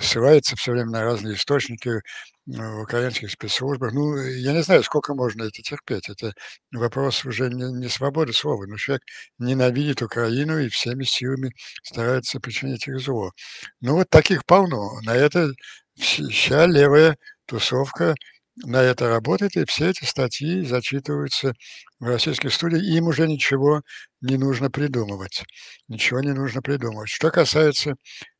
[0.00, 2.00] ссылается все время на разные источники э,
[2.46, 3.92] в украинских спецслужбах.
[3.92, 6.08] Ну, я не знаю, сколько можно это терпеть.
[6.08, 6.32] Это
[6.72, 8.64] вопрос уже не, не свободы слова.
[8.66, 9.02] Но человек
[9.38, 13.32] ненавидит Украину и всеми силами старается причинить их зло.
[13.80, 15.00] Ну, вот таких полно.
[15.02, 15.50] На это
[15.96, 18.14] вся левая тусовка
[18.56, 21.54] на это работает, и все эти статьи зачитываются
[21.98, 23.82] в российской студии, им уже ничего
[24.20, 25.42] не нужно придумывать.
[25.88, 27.08] Ничего не нужно придумывать.
[27.08, 27.94] Что касается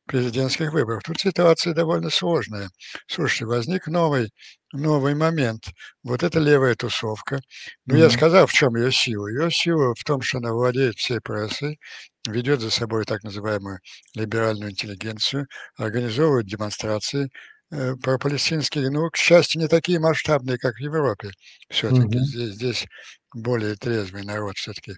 [0.05, 2.69] президентских выборов, тут ситуация довольно сложная.
[3.07, 4.31] Слушайте, возник новый,
[4.71, 5.65] новый момент.
[6.03, 7.41] Вот эта левая тусовка.
[7.85, 7.99] Ну, mm-hmm.
[7.99, 9.27] я сказал, в чем ее сила.
[9.27, 11.79] Ее сила в том, что она владеет всей прессой,
[12.27, 13.79] ведет за собой так называемую
[14.13, 15.47] либеральную интеллигенцию,
[15.77, 17.29] организовывает демонстрации,
[17.71, 21.31] э, пропалестинские, ну, к счастью, не такие масштабные, как в Европе.
[21.69, 22.25] Все-таки угу.
[22.25, 22.85] здесь, здесь
[23.33, 24.93] более трезвый народ все-таки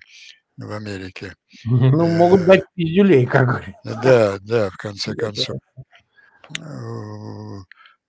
[0.58, 1.34] в Америке.
[1.66, 3.80] Ну, могут дать пиздюлей, как говорится.
[3.84, 5.58] Да, да, в конце концов.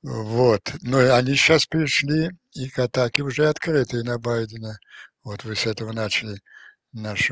[0.02, 0.62] Вот.
[0.82, 4.78] Но они сейчас пришли, и к атаке уже открытые на Байдена.
[5.24, 6.38] Вот вы с этого начали
[6.92, 7.30] наш,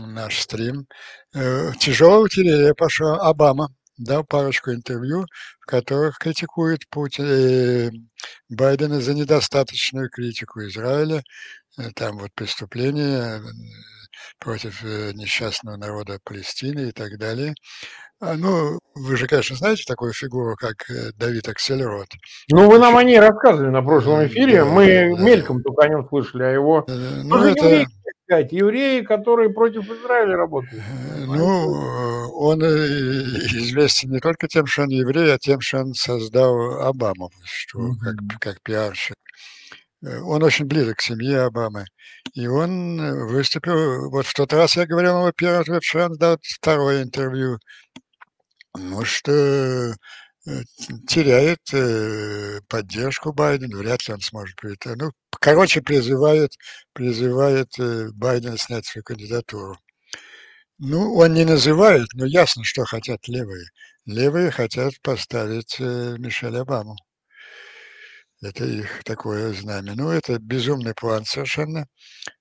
[0.00, 0.86] наш стрим.
[1.34, 5.26] Э, Тяжелая артиллерия пошла Обама дал парочку интервью,
[5.60, 7.90] в которых критикует Путин, э,
[8.48, 11.22] Байдена за недостаточную критику Израиля,
[11.78, 13.40] э, там вот преступления
[14.38, 17.54] против э, несчастного народа Палестины и так далее.
[18.20, 22.08] А, ну, вы же, конечно, знаете такую фигуру, как Давид Аксельрод.
[22.50, 24.64] Ну, вы нам о ней рассказывали на прошлом эфире.
[24.64, 25.64] Да, Мы да, мельком да.
[25.64, 26.84] только о нем слышали, а его...
[26.88, 27.86] Ну, это
[28.24, 30.82] сказать, евреи, которые против Израиля работают.
[30.82, 35.94] Э, ну, он э, известен не только тем, что он еврей, а тем, что он
[35.94, 37.92] создал Обаму, что mm-hmm.
[38.02, 39.16] как, как пиарщик.
[40.02, 41.84] Э, он очень близок к семье Обамы.
[42.34, 47.02] И он выступил, вот в тот раз я говорил ему первый, вчера он дал второе
[47.02, 47.58] интервью.
[48.76, 49.94] Ну, что
[51.06, 54.90] теряет э, поддержку Байдена, вряд ли он сможет прийти.
[54.96, 56.52] Ну, короче, призывает,
[56.92, 59.78] призывает э, Байдена снять свою кандидатуру.
[60.78, 63.68] Ну, он не называет, но ясно, что хотят левые.
[64.06, 66.96] Левые хотят поставить э, Мишель Обаму.
[68.42, 69.94] Это их такое знамя.
[69.94, 71.86] Ну, это безумный план совершенно.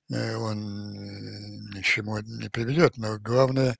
[0.10, 3.78] Он ни к чему не приведет, но главное,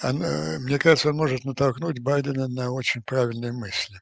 [0.00, 3.98] она, мне кажется, он может натолкнуть Байдена на очень правильные мысли.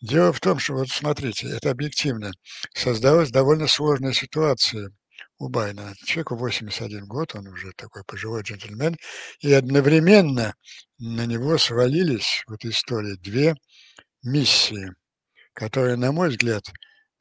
[0.00, 2.32] Дело в том, что, вот смотрите, это объективно.
[2.74, 4.90] Создалась довольно сложная ситуация
[5.38, 5.94] у Байдена.
[6.04, 8.96] Человеку 81 год, он уже такой пожилой джентльмен,
[9.40, 10.54] и одновременно
[10.98, 13.54] на него свалились в этой истории две
[14.22, 14.92] миссии,
[15.52, 16.64] которые, на мой взгляд,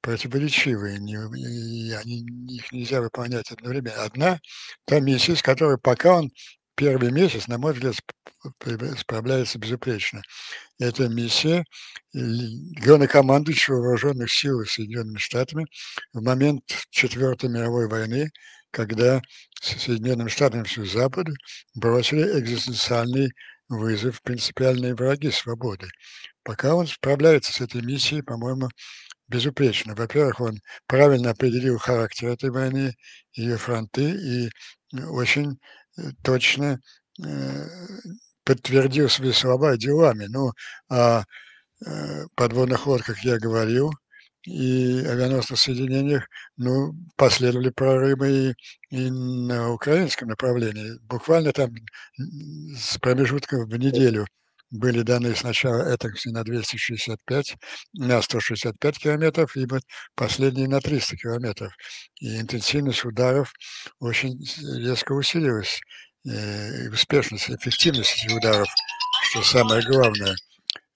[0.02, 4.04] противоречивые, не, и они, их нельзя выполнять одновременно.
[4.04, 4.40] Одна,
[4.86, 6.32] та миссия, с которой пока он
[6.78, 7.96] первый месяц, на мой взгляд,
[8.98, 10.22] справляется безупречно.
[10.80, 11.66] Это миссия
[12.14, 15.66] главнокомандующего вооруженных сил Соединенными Штатами
[16.14, 18.30] в момент Четвертой мировой войны,
[18.72, 19.22] когда
[19.60, 21.28] Соединенным Штатам всю Запад
[21.76, 23.32] бросили экзистенциальный
[23.70, 25.90] вызов принципиальные враги свободы.
[26.44, 28.70] Пока он справляется с этой миссией, по-моему,
[29.28, 29.96] безупречно.
[29.96, 32.94] Во-первых, он правильно определил характер этой войны,
[33.34, 34.50] ее фронты и
[34.94, 35.58] очень
[36.24, 36.80] точно
[37.24, 37.68] э,
[38.44, 40.26] подтвердил свои слова делами.
[40.30, 40.52] Ну,
[40.90, 41.24] о
[41.86, 43.92] э, подводных лодках я говорил,
[44.48, 48.56] и авианосных соединениях, ну, последовали прорывы
[48.90, 50.98] и, и на украинском направлении.
[51.04, 51.76] Буквально там
[52.18, 54.26] с промежутком в неделю
[54.72, 57.56] были даны сначала Этакси на 265,
[57.94, 59.66] на 165 километров, и
[60.16, 61.74] последние на 300 километров.
[62.20, 63.54] И интенсивность ударов
[64.00, 64.38] очень
[64.78, 65.80] резко усилилась.
[66.28, 68.68] Э, и успешность, эффективность ударов,
[69.30, 70.36] что самое главное.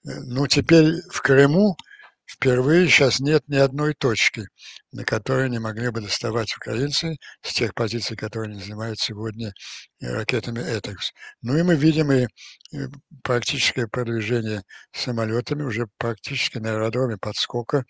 [0.04, 1.76] Э, ну, теперь в Крыму
[2.32, 4.46] впервые сейчас нет ни одной точки,
[4.90, 9.52] на которой не могли бы доставать украинцы с тех позиций, которые они занимают сегодня
[10.00, 11.12] ракетами «Этекс».
[11.42, 12.26] Ну и мы видим и
[13.22, 17.84] практическое продвижение самолетами, уже практически на аэродроме подскока,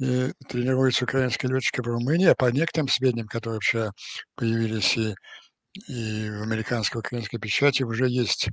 [0.00, 3.92] и тренируются украинские летчики в Румынии, а по некоторым сведениям, которые вчера
[4.34, 5.14] появились и,
[5.88, 8.48] и в американской украинской печати, уже есть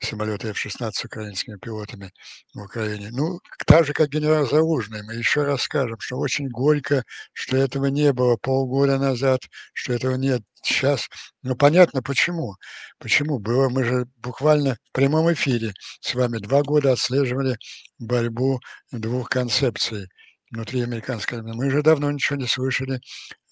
[0.00, 2.12] самолеты F-16 с украинскими пилотами
[2.54, 3.08] в Украине.
[3.12, 7.86] Ну, так же, как генерал Залужный, мы еще раз скажем, что очень горько, что этого
[7.86, 9.40] не было полгода назад,
[9.72, 11.08] что этого нет сейчас.
[11.42, 12.56] Ну, понятно, почему.
[12.98, 13.38] Почему?
[13.38, 17.56] Было, мы же буквально в прямом эфире с вами два года отслеживали
[17.98, 18.60] борьбу
[18.92, 20.08] двух концепций
[20.50, 21.52] внутри американской армии.
[21.54, 23.00] Мы уже давно ничего не слышали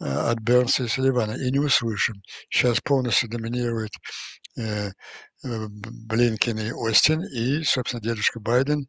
[0.01, 2.23] а, от Бернса и Салливана и не услышим.
[2.51, 3.99] Сейчас полностью доминирует э,
[4.44, 8.87] Э, Блинкин и Остин, и, собственно, дедушка Байден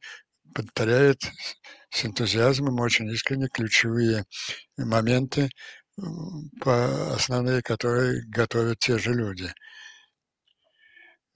[0.54, 1.22] повторяет
[1.90, 4.26] с энтузиазмом очень искренне ключевые
[4.78, 5.50] моменты,
[6.62, 9.52] по основные, которые готовят те же люди.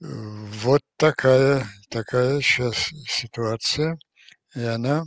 [0.00, 3.98] Вот такая, такая сейчас ситуация,
[4.54, 5.04] и она,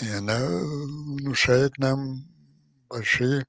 [0.00, 2.24] и она внушает нам
[2.88, 3.46] большие,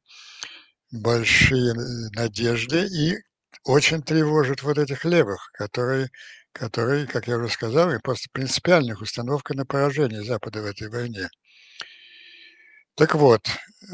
[0.91, 1.73] большие
[2.15, 3.17] надежды и
[3.65, 6.09] очень тревожит вот этих левых, которые,
[6.51, 11.29] которые, как я уже сказал, и просто принципиальных установка на поражение Запада в этой войне.
[12.95, 13.85] Так вот, э,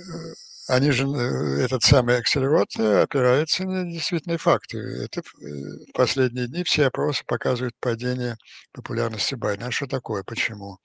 [0.68, 4.78] они же, э, этот самый акселерот опирается на действительные факты.
[4.78, 8.36] Это в последние дни все опросы показывают падение
[8.72, 9.68] популярности Байдена.
[9.68, 10.24] А что такое?
[10.24, 10.78] Почему?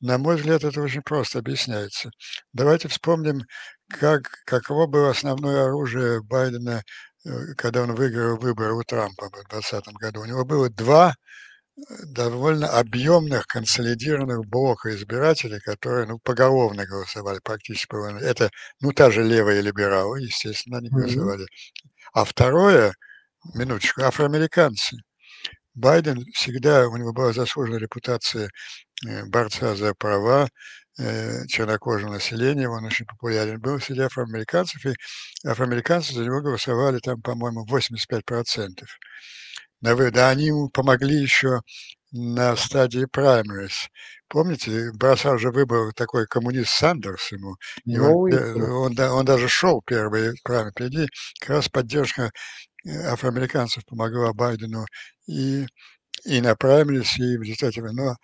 [0.00, 2.10] На мой взгляд, это очень просто объясняется.
[2.52, 3.42] Давайте вспомним,
[3.88, 6.82] как, каково было основное оружие Байдена,
[7.56, 10.20] когда он выиграл выборы у Трампа в 2020 году.
[10.22, 11.14] У него было два
[12.04, 18.22] довольно объемных консолидированных блока избирателей, которые ну, поголовно голосовали практически.
[18.22, 21.46] Это ну, та же левые либералы, естественно, они голосовали.
[22.12, 22.94] А второе,
[23.54, 24.96] минуточку, афроамериканцы.
[25.80, 28.50] Байден всегда, у него была заслуженная репутация
[29.06, 30.48] э, борца за права
[30.98, 34.94] э, чернокожего населения, он очень популярен был среди афроамериканцев, и
[35.46, 38.84] афроамериканцы за него голосовали там, по-моему, 85%
[39.80, 41.60] на вы, да, они ему помогли еще
[42.12, 43.88] на стадии праймерис.
[44.28, 47.56] Помните, бросал же выбор такой коммунист Сандерс ему.
[47.84, 51.08] И он, он, он даже шел первый праймер впереди.
[51.40, 52.30] Как раз поддержка э,
[52.86, 54.86] афроамериканцев помогла Байдену
[55.26, 55.66] и,
[56.24, 57.82] и на праймерис, и в результате.
[57.82, 58.16] Но,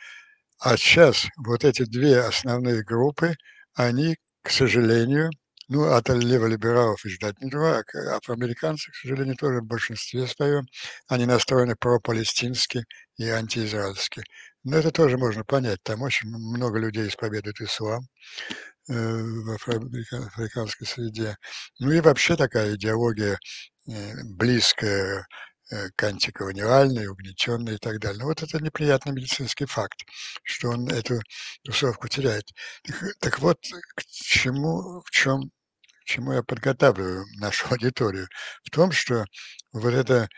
[0.61, 3.35] а сейчас вот эти две основные группы,
[3.75, 5.31] они, к сожалению,
[5.69, 10.67] ну, от леволибералов и ждать нечего, а афроамериканцы, к сожалению, тоже в большинстве своем,
[11.09, 12.85] они настроены пропалестински
[13.17, 14.23] и антиизраильски.
[14.65, 18.07] Но это тоже можно понять, там очень много людей исповедуют ислам
[18.89, 21.37] э, в афроамериканской среде.
[21.81, 23.39] Ну и вообще такая идеология
[23.89, 25.27] э, близкая
[25.71, 28.21] э, к антиколониальной, угнетенной и так далее.
[28.21, 30.01] Но вот это неприятный медицинский факт,
[30.45, 31.21] что он эту
[31.65, 32.45] тусовку теряет.
[32.85, 33.59] Так, так вот,
[33.97, 35.51] к чему, в чем
[36.07, 38.29] чему я подготавливаю нашу аудиторию,
[38.65, 39.25] в том, что
[39.73, 40.29] вот это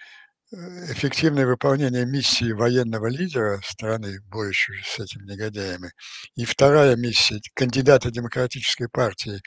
[0.52, 0.56] э,
[0.92, 5.92] эффективное выполнение миссии военного лидера страны, борющейся с этими негодяями,
[6.36, 9.40] и вторая миссия кандидата демократической партии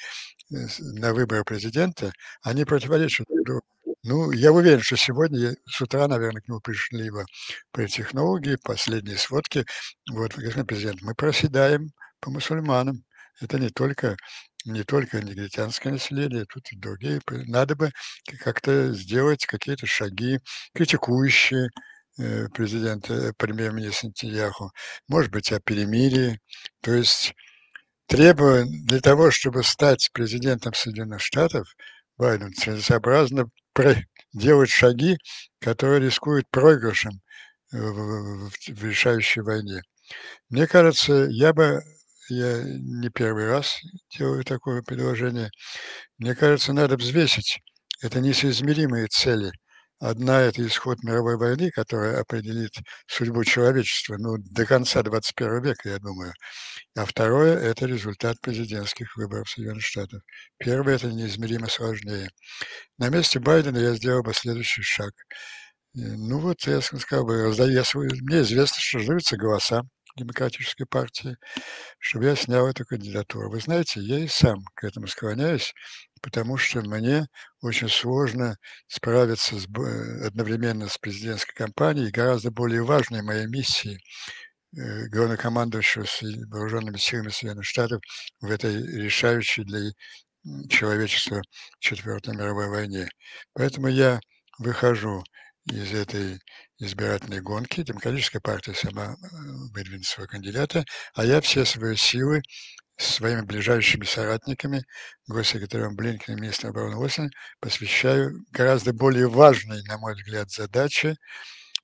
[0.50, 2.12] на выборы президента,
[2.44, 3.66] они противоречат друг другу.
[4.04, 7.24] Ну, я уверен, что сегодня с утра, наверное, к нему пришли бы
[7.72, 9.64] политтехнологи, последние сводки.
[10.12, 13.04] Вот, господин президент, мы проседаем по мусульманам.
[13.42, 14.18] Это не только
[14.66, 17.20] не только негритянское население, тут и другие.
[17.48, 17.92] Надо бы
[18.40, 20.40] как-то сделать какие-то шаги,
[20.76, 21.70] критикующие
[22.20, 24.72] э, президента, э, премьер-министра Нетаньяху,
[25.08, 26.40] может быть, о перемирии.
[26.82, 27.34] То есть
[28.08, 31.68] требуя для того, чтобы стать президентом Соединенных Штатов,
[32.18, 33.46] Байден целесообразно
[34.34, 35.18] делать шаги,
[35.60, 37.22] которые рискуют проигрышем
[37.72, 39.82] в, в, в решающей войне.
[40.50, 41.82] Мне кажется, я бы
[42.30, 43.80] я не первый раз
[44.18, 45.50] делаю такое предложение.
[46.18, 47.60] Мне кажется, надо взвесить.
[48.02, 49.52] Это несоизмеримые цели.
[50.02, 52.72] Одна– это исход мировой войны, которая определит
[53.06, 56.34] судьбу человечества ну, до конца 21 века, я думаю.
[56.96, 60.24] А второе– это результат президентских выборов Соединенных Штатов.
[60.58, 62.30] Первое– это неизмеримо сложнее.
[62.98, 65.12] На месте Байдена я сделал бы следующий шаг.
[65.94, 69.84] Ну вот, я сказал бы, раздаю, мне известно, что раздаются голоса
[70.18, 71.38] Демократической партии,
[72.00, 73.52] чтобы я снял эту кандидатуру.
[73.52, 75.74] Вы знаете, я и сам к этому склоняюсь,
[76.22, 77.28] потому что мне
[77.62, 78.58] очень сложно
[78.88, 79.66] справиться с,
[80.26, 84.00] одновременно с президентской кампанией, гораздо более важной моей миссией
[84.78, 86.06] э, главнокомандующего
[86.50, 88.02] вооруженными силами Соединенных Штатов
[88.40, 89.92] в этой решающей для
[90.70, 91.42] человечества
[91.80, 93.10] Четвертой мировой войне.
[93.54, 94.20] Поэтому я
[94.60, 95.24] выхожу
[95.66, 96.40] из этой
[96.80, 97.84] избирательной гонки.
[97.84, 99.16] Демократическая партия сама э,
[99.74, 102.42] выдвинет своего кандидата, а я все свои силы
[103.02, 104.86] с своими ближайшими соратниками,
[105.28, 111.16] госсекретарем Блинкин и министром обороны Осин, посвящаю гораздо более важной, на мой взгляд, задаче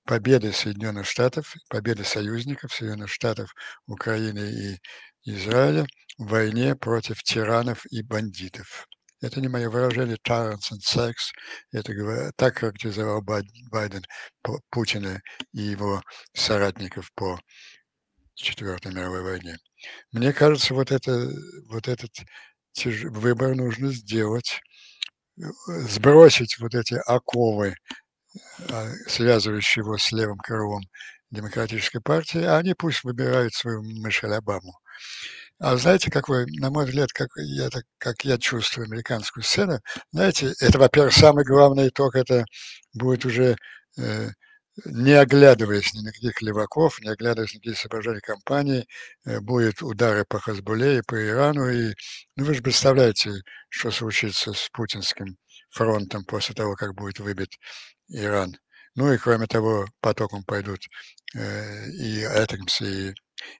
[0.05, 3.53] победы Соединенных Штатов, победы союзников Соединенных Штатов,
[3.87, 4.77] Украины и
[5.23, 5.87] Израиля
[6.19, 8.87] в войне против тиранов и бандитов.
[9.19, 11.13] Это не мое выражение «tyrants and sex».
[11.71, 14.03] Это так характеризовал Байден
[14.69, 15.19] Путина
[15.51, 16.03] и его
[16.33, 17.39] соратников по
[18.35, 19.57] Четвертой мировой войне.
[20.11, 21.31] Мне кажется, вот, это,
[21.69, 22.11] вот этот
[22.85, 24.61] выбор нужно сделать,
[25.67, 27.75] сбросить вот эти оковы,
[28.71, 30.83] а, связывающие его с левым крылом
[31.31, 34.73] демократической партии, а они пусть выбирают свою Мишель Обаму.
[35.59, 39.79] А знаете, как вы, на мой взгляд, как я, как я чувствую американскую сцену,
[40.11, 42.45] знаете, это, во-первых, самый главный итог, это
[42.93, 43.55] будет уже
[43.97, 44.29] э,
[44.85, 48.87] не оглядываясь ни на каких леваков, не оглядываясь на какие соображения компании,
[49.25, 51.69] э, будет удары по Хазбуле и по Ирану.
[51.69, 51.93] И,
[52.35, 53.31] ну, вы же представляете,
[53.69, 55.37] что случится с путинским
[55.71, 57.49] фронтом после того, как будет выбит
[58.09, 58.57] Иран.
[58.95, 60.79] Ну и, кроме того, потоком пойдут
[61.35, 63.13] э, и Атакмс, и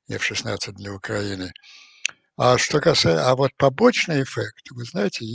[0.10, 1.52] F-16 для Украины.
[2.38, 5.26] А что касается, а вот побочный эффект, вы знаете,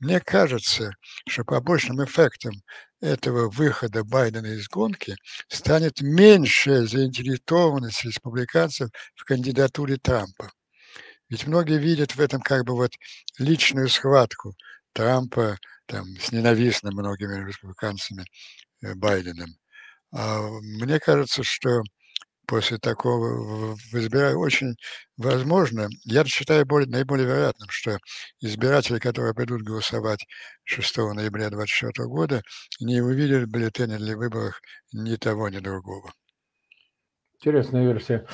[0.00, 0.90] мне кажется,
[1.28, 2.52] что побочным эффектом
[3.00, 5.16] этого выхода Байдена из гонки
[5.48, 10.50] станет меньшая заинтересованность республиканцев в кандидатуре Трампа.
[11.28, 12.92] Ведь многие видят в этом как бы вот
[13.38, 14.54] личную схватку
[14.92, 18.24] Трампа там, с ненавистным многими республиканцами
[18.82, 19.50] э, Байденом.
[20.12, 21.82] А мне кажется, что
[22.48, 24.74] после такого в избираю очень
[25.18, 27.98] возможно, я считаю более, наиболее вероятным, что
[28.40, 30.26] избиратели, которые придут голосовать
[30.64, 32.42] 6 ноября 2024 года,
[32.80, 34.60] не увидят в бюллетене для выборах
[34.92, 36.12] ни того, ни другого.
[37.38, 38.26] Интересная версия.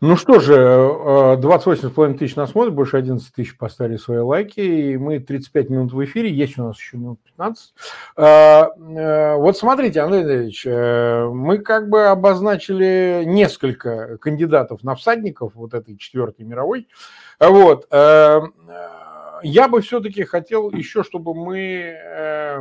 [0.00, 4.96] Ну что же, 28,5 э, тысяч нас смотрят, больше 11 тысяч поставили свои лайки, и
[4.96, 7.74] мы 35 минут в эфире, есть у нас еще минут 15.
[8.16, 15.74] Э, э, вот смотрите, Андрей Андреевич, мы как бы обозначили несколько кандидатов на всадников вот
[15.74, 16.86] этой четвертой мировой.
[17.40, 17.88] Вот.
[17.90, 21.96] Я бы все-таки хотел еще, чтобы мы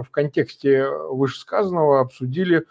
[0.03, 2.65] в контексте вышесказанного обсудили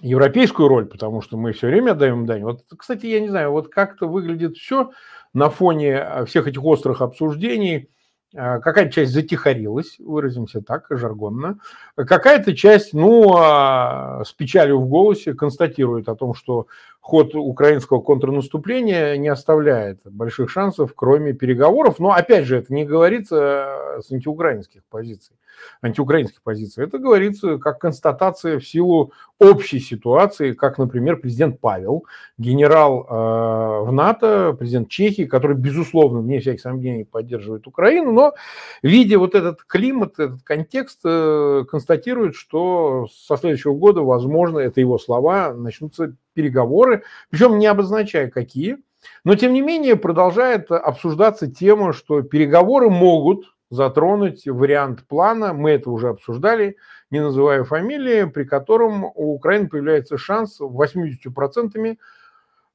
[0.00, 2.42] европейскую роль, потому что мы все время отдаем дань.
[2.44, 4.90] Вот, кстати, я не знаю, вот как-то выглядит все
[5.32, 7.90] на фоне а, всех этих острых обсуждений.
[8.34, 11.58] А, какая-то часть затихарилась, выразимся так, жаргонно.
[11.94, 16.66] Какая-то часть, ну, а, с печалью в голосе констатирует о том, что
[17.06, 22.00] ход украинского контрнаступления не оставляет больших шансов, кроме переговоров.
[22.00, 25.36] Но, опять же, это не говорится с антиукраинских позиций
[25.80, 26.84] антиукраинских позиций.
[26.84, 32.04] Это говорится как констатация в силу общей ситуации, как, например, президент Павел,
[32.36, 38.34] генерал э, в НАТО, президент Чехии, который, безусловно, вне всяких сомнений поддерживает Украину, но,
[38.82, 44.98] видя вот этот климат, этот контекст, э, констатирует, что со следующего года, возможно, это его
[44.98, 48.78] слова, начнутся переговоры, причем не обозначая какие,
[49.24, 55.90] но, тем не менее, продолжает обсуждаться тема, что переговоры могут затронуть вариант плана, мы это
[55.90, 56.76] уже обсуждали,
[57.10, 61.96] не называя фамилии, при котором у Украины появляется шанс 80%.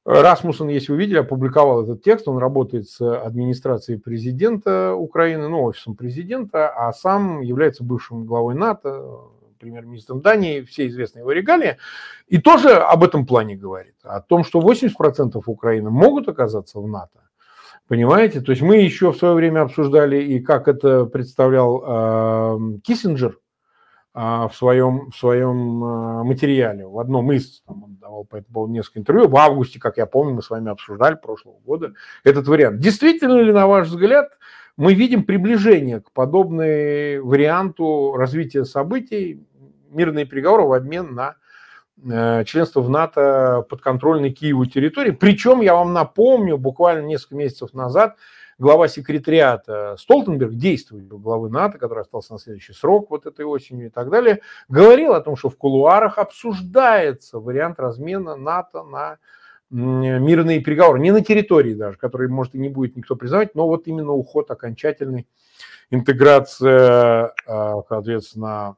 [0.04, 5.94] Расмуссен, если вы видели, опубликовал этот текст, он работает с администрацией президента Украины, ну, офисом
[5.94, 9.20] президента, а сам является бывшим главой НАТО,
[9.62, 11.78] премьер-министром Дании, все известные его регалии,
[12.26, 17.20] и тоже об этом плане говорит, о том, что 80% Украины могут оказаться в НАТО,
[17.88, 18.40] Понимаете?
[18.40, 23.38] То есть мы еще в свое время обсуждали и как это представлял э, Киссинджер
[24.14, 26.86] в своем, в своем э, материале.
[26.86, 30.34] В одном из, там, он давал по этому несколько интервью, в августе, как я помню,
[30.34, 31.92] мы с вами обсуждали прошлого года
[32.22, 32.78] этот вариант.
[32.78, 34.30] Действительно ли, на ваш взгляд,
[34.76, 39.46] мы видим приближение к подобной варианту развития событий,
[39.92, 41.36] мирные переговоры в обмен на
[42.10, 45.12] Э, членство в НАТО подконтрольной Киеву территории.
[45.12, 48.16] Причем, я вам напомню, буквально несколько месяцев назад
[48.58, 53.90] глава секретариата Столтенберг, действующий главы НАТО, который остался на следующий срок вот этой осенью и
[53.90, 59.18] так далее, говорил о том, что в кулуарах обсуждается вариант размена НАТО на
[59.72, 61.00] мирные переговоры.
[61.00, 64.50] Не на территории даже, которые, может, и не будет никто признавать, но вот именно уход
[64.50, 65.26] окончательный
[65.90, 68.76] интеграция, а, соответственно,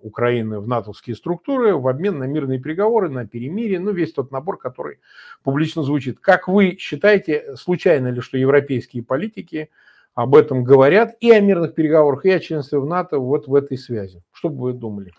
[0.00, 4.58] Украины в натовские структуры в обмен на мирные переговоры, на перемирие, ну, весь тот набор,
[4.58, 4.98] который
[5.44, 6.18] публично звучит.
[6.20, 9.70] Как вы считаете, случайно ли, что европейские политики
[10.14, 13.78] об этом говорят и о мирных переговорах, и о членстве в НАТО вот в этой
[13.78, 14.22] связи?
[14.32, 15.12] Что бы вы думали?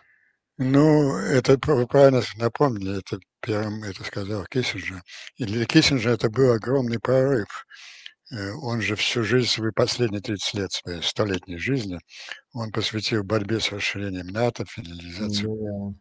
[0.61, 5.01] Ну, это вы правильно напомнили, это первым это сказал Киссинджер.
[5.37, 7.65] И для Киссинджера это был огромный прорыв.
[8.33, 11.97] Э, он же всю жизнь, свои последние 30 лет своей столетней жизни,
[12.51, 15.47] он посвятил борьбе с расширением НАТО, федерализации.
[15.47, 15.95] Yeah.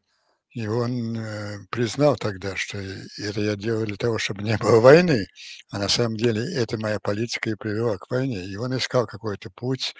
[0.54, 5.26] И он э, признал тогда, что это я делаю для того, чтобы не было войны,
[5.70, 8.44] а на самом деле это моя политика и привела к войне.
[8.44, 9.94] И он искал какой-то путь,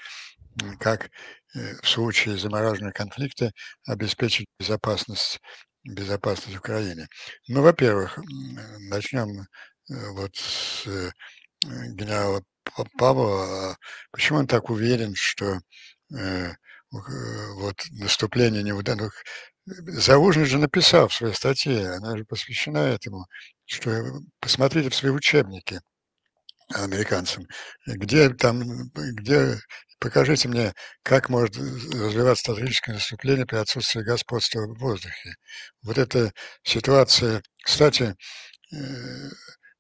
[0.79, 1.11] как
[1.55, 3.53] э, в случае замораживания конфликта
[3.87, 5.41] обеспечить безопасность,
[5.85, 7.09] безопасность Украины.
[7.49, 8.19] Ну, во-первых,
[8.91, 9.45] начнем э,
[10.11, 11.11] вот с э,
[11.65, 12.43] генерала
[12.99, 13.77] Павла, а
[14.13, 15.59] почему он так уверен, что
[16.11, 19.13] вот наступление не удалось?
[19.67, 23.27] Залужный же написал в своей статье, она же посвящена этому,
[23.65, 25.81] что посмотрите в свои учебники
[26.75, 27.47] американцам,
[27.87, 29.59] где там, где
[29.99, 35.35] покажите мне, как может развиваться стратегическое наступление при отсутствии господства в воздухе.
[35.83, 36.33] Вот эта
[36.63, 38.15] ситуация, кстати,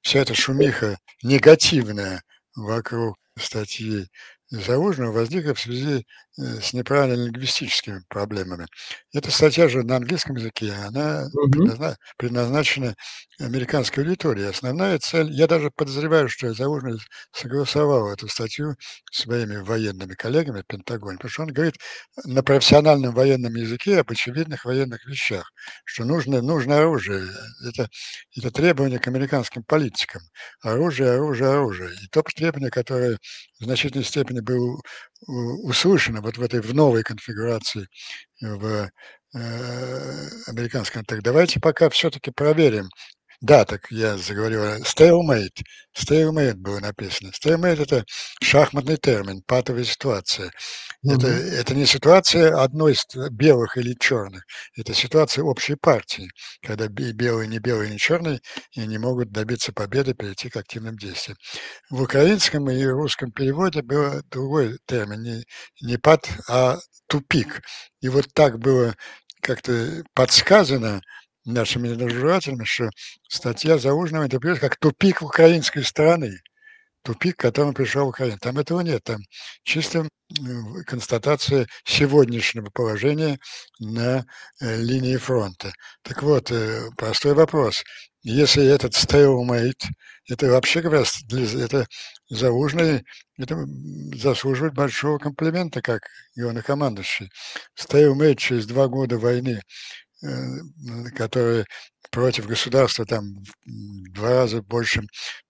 [0.02, 2.22] вся эта шумиха негативная
[2.54, 4.08] вокруг статьи
[4.50, 6.02] Залужного возникла в связи э,
[6.38, 8.66] с неправильными лингвистическими проблемами.
[9.12, 12.94] Эта статья же на английском языке, она mm предназначена
[13.40, 14.44] американской аудитории.
[14.44, 16.98] Основная цель, я даже подозреваю, что Заужный
[17.32, 18.76] согласовал эту статью
[19.10, 21.76] с своими военными коллегами в Пентагоне, потому что он говорит
[22.24, 25.50] на профессиональном военном языке об очевидных военных вещах,
[25.84, 27.28] что нужно, нужно оружие.
[27.66, 27.88] Это,
[28.36, 30.22] это требование к американским политикам.
[30.62, 31.90] Оружие, оружие, оружие.
[32.02, 33.18] И то требование, которое
[33.60, 34.80] в значительной степени было
[35.26, 37.88] услышано вот в этой в новой конфигурации
[38.40, 38.90] в
[39.34, 41.04] э, американском.
[41.04, 42.88] Так давайте пока все-таки проверим,
[43.40, 44.82] да, так я заговорил.
[44.82, 45.62] Stalemate.
[45.96, 47.30] Stalemate было написано.
[47.30, 48.04] Stalemate– это
[48.42, 50.48] шахматный термин, патовая ситуация.
[51.06, 51.14] Mm-hmm.
[51.14, 54.42] Это, это не ситуация одной из белых или черных.
[54.76, 56.28] Это ситуация общей партии,
[56.62, 58.40] когда белые, не белые, не черные
[58.72, 61.38] и не могут добиться победы, перейти к активным действиям.
[61.90, 65.22] В украинском и русском переводе был другой термин.
[65.22, 65.44] Не,
[65.80, 67.62] не пат, а тупик.
[68.00, 68.96] И вот так было
[69.42, 71.00] как-то подсказано–
[71.48, 72.90] нашими недожирателями, что
[73.28, 76.40] статья Заужного интерпретируется как тупик украинской стороны,
[77.02, 78.38] тупик, к которому пришел Украина.
[78.38, 79.20] Там этого нет, там
[79.62, 80.08] чисто
[80.86, 83.38] констатация сегодняшнего положения
[83.78, 84.26] на
[84.60, 85.72] э, линии фронта.
[86.02, 87.82] Так вот, э, простой вопрос.
[88.22, 89.86] Если этот stalemate,
[90.28, 91.86] это вообще говоря, это
[92.30, 93.04] Заужный,
[93.38, 93.56] это
[94.14, 96.02] заслуживает большого комплимента, как
[96.36, 97.30] главнокомандующий.
[97.74, 100.07] Stalemate через два года войны Э,
[101.14, 101.64] которые
[102.10, 103.24] против государства там
[103.66, 105.06] в два раза большим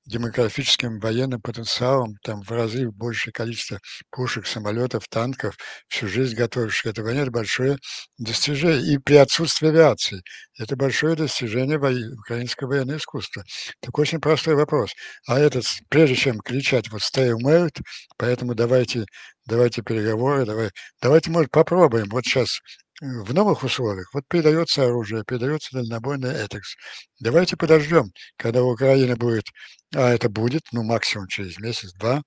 [0.06, 3.78] демографическим военным потенциалом, там в разы большее количество
[4.10, 5.56] пушек, самолетов, танков,
[5.88, 7.76] всю жизнь готовишь к этой войне, это большое
[8.16, 8.94] достижение.
[8.94, 10.22] И при отсутствии авиации
[10.58, 11.90] это большое достижение во...
[11.90, 13.44] украинского военного искусства.
[13.80, 14.92] Так очень простой вопрос.
[15.26, 17.80] А этот, прежде чем кричать вот stay mute,
[18.16, 19.04] поэтому давайте,
[19.44, 20.70] давайте переговоры, давай,
[21.02, 22.08] давайте, может, попробуем.
[22.08, 22.60] Вот сейчас
[23.00, 24.12] в новых условиях.
[24.12, 26.76] Вот передается оружие, передается дальнобойный ЭТЕКС.
[27.20, 29.44] Давайте подождем, когда у Украины будет,
[29.94, 32.22] а это будет, ну, максимум через месяц-два,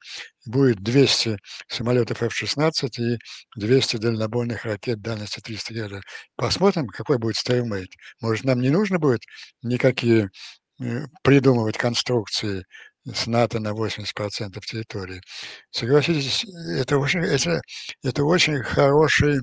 [0.46, 3.18] будет 200 самолетов F-16 и
[3.58, 6.04] 200 дальнобойных ракет дальности 300 километров.
[6.36, 7.90] Посмотрим, какой будет стеймейт.
[8.22, 9.22] Может, нам не нужно будет
[9.62, 10.30] никакие
[10.82, 12.66] э, придумывать конструкции
[13.06, 15.22] с НАТО на 80% территории.
[15.72, 16.46] Согласитесь,
[16.78, 17.62] это очень, это,
[18.04, 19.42] это очень хороший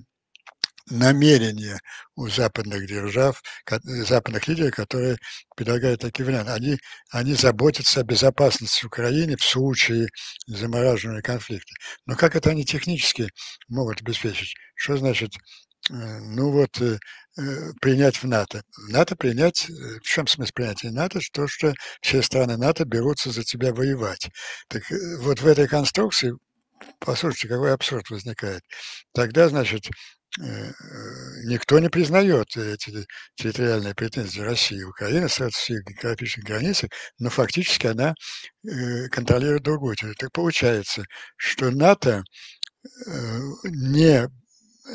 [0.91, 1.81] намерения
[2.17, 3.43] у западных держав,
[3.83, 5.19] западных лидеров, которые
[5.57, 6.53] предлагают такие варианты.
[6.53, 6.79] Они,
[7.11, 10.09] они заботятся о безопасности Украины в случае
[10.47, 11.73] замораживания конфликта.
[12.07, 13.29] Но как это они технически
[13.69, 14.55] могут обеспечить?
[14.75, 15.33] Что значит
[15.91, 16.99] э, ну вот, э,
[17.39, 18.63] э, принять в НАТО.
[18.89, 21.21] НАТО принять, в чем смысл принятия НАТО?
[21.33, 24.29] То, что все страны НАТО берутся за тебя воевать.
[24.69, 24.83] Так
[25.19, 26.33] вот в этой конструкции,
[27.01, 28.63] послушайте, какой абсурд возникает.
[29.13, 29.89] Тогда, значит,
[30.37, 33.07] никто не признает эти
[33.37, 34.83] территориальные претензии России.
[34.83, 38.15] Украина остается в своих географических границах, но фактически она
[38.65, 40.17] э, контролирует другую территорию.
[40.19, 41.05] Так получается,
[41.37, 42.23] что НАТО
[43.07, 44.29] э, не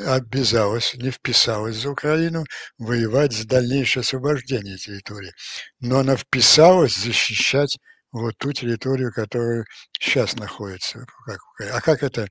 [0.06, 2.44] обязалась, не вписалась за Украину
[2.78, 5.32] воевать за дальнейшее освобождение территории,
[5.80, 7.78] но она вписалась защищать
[8.10, 9.64] вот ту территорию, которая
[9.98, 11.04] сейчас находится.
[11.72, 12.28] А как это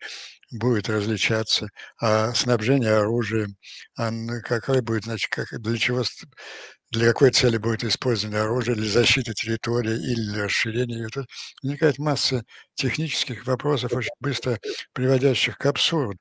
[0.54, 1.68] будет различаться,
[2.00, 3.56] а снабжение оружием,
[3.98, 4.12] а
[4.44, 6.04] какой будет, значит, как, для чего,
[6.92, 11.10] для какой цели будет использовано оружие, для защиты территории или для расширения ее.
[11.10, 11.26] Тут
[11.62, 12.44] возникает масса
[12.76, 14.60] технических вопросов, очень быстро
[14.94, 16.20] приводящих к абсурду.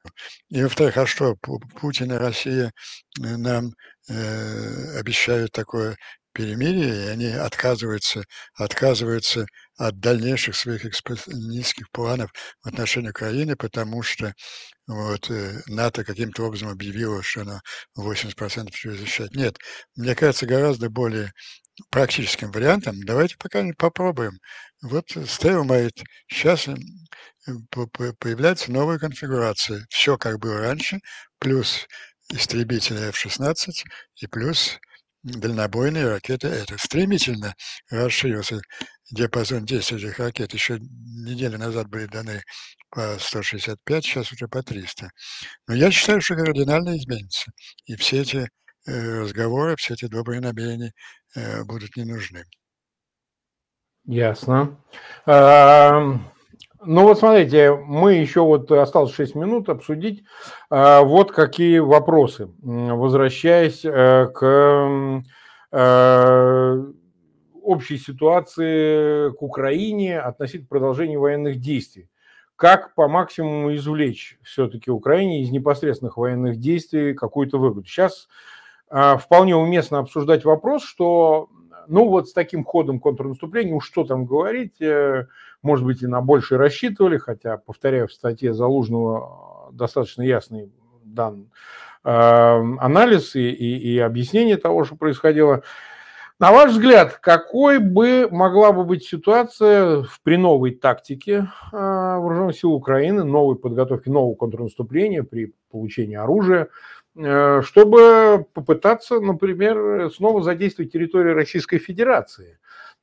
[0.49, 1.37] И во-вторых, а что,
[1.81, 2.73] Путин и Россия
[3.21, 3.73] э, нам
[4.09, 5.97] э, обещают такое
[6.33, 8.25] перемирие, и они отказываются,
[8.55, 9.47] отказываются
[9.89, 12.31] от дальнейших своих экспансионистских планов
[12.63, 14.33] в отношении Украины, потому что
[14.87, 17.61] вот, э, НАТО каким-то образом объявило, что она
[17.97, 19.35] 80% чего защищает.
[19.35, 19.57] Нет,
[19.97, 21.33] мне кажется, гораздо более
[21.91, 24.39] практическим вариантом, давайте пока не попробуем.
[24.83, 26.69] Вот Stalemate, сейчас
[28.21, 29.85] появляется новая конфигурация.
[29.91, 31.01] Все как было раньше,
[31.41, 31.87] плюс
[32.31, 33.55] истребители F-16
[34.21, 34.79] и плюс
[35.23, 36.49] дальнобойные ракеты.
[36.49, 37.55] Это стремительно
[37.91, 38.61] расширился
[39.13, 40.55] диапазон действия ракет.
[40.55, 42.43] Еще неделю назад были даны
[42.91, 45.11] по 165, сейчас уже по 300.
[45.69, 47.53] Но я считаю, что кардинально изменится.
[47.87, 48.49] И все эти
[48.87, 50.93] э, разговоры, все эти добрые намерения
[51.37, 52.45] э, будут не нужны.
[54.05, 54.79] Ясно.
[56.85, 60.25] Ну вот смотрите, мы еще вот осталось 6 минут обсудить.
[60.69, 65.23] А, вот какие вопросы, возвращаясь э, к
[67.63, 72.09] общей ситуации к Украине относительно продолжения военных действий.
[72.57, 77.87] как по максимуму извлечь все-таки Украине из непосредственных военных действий какую-то выгоду.
[77.87, 78.29] Сейчас
[78.89, 81.49] э, вполне уместно обсуждать вопрос, что
[81.89, 85.27] ну вот с таким ходом контрнаступления, уж что там говорить, э,
[85.63, 90.71] может быть и на больше рассчитывали, хотя, повторяю, в статье Залужного достаточно ясный
[91.03, 91.51] дан
[92.05, 95.63] э, анализ и, и, и объяснение того, что происходило.
[96.39, 102.73] На ваш взгляд, какой бы могла бы быть ситуация при новой тактике э, вооруженных сил
[102.73, 106.69] Украины, новой подготовке нового контрнаступления при получении оружия,
[107.17, 112.59] э, чтобы попытаться, например, снова задействовать территорию Российской Федерации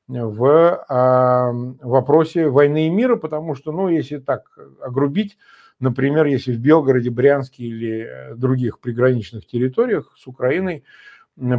[0.06, 4.50] в э, вопросе войны и мира, потому что, ну, если так
[4.82, 5.38] огрубить,
[5.78, 10.84] например, если в Белгороде, Брянске или других приграничных территориях с Украиной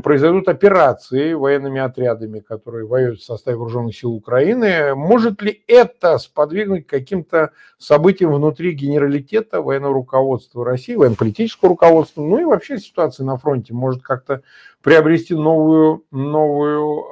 [0.03, 4.93] произойдут операции военными отрядами, которые воюют в составе вооруженных сил Украины.
[4.93, 12.43] Может ли это сподвигнуть каким-то событиям внутри генералитета военного руководства России, военно-политического руководства, ну и
[12.43, 14.43] вообще ситуация на фронте может как-то
[14.83, 17.05] приобрести новую, новую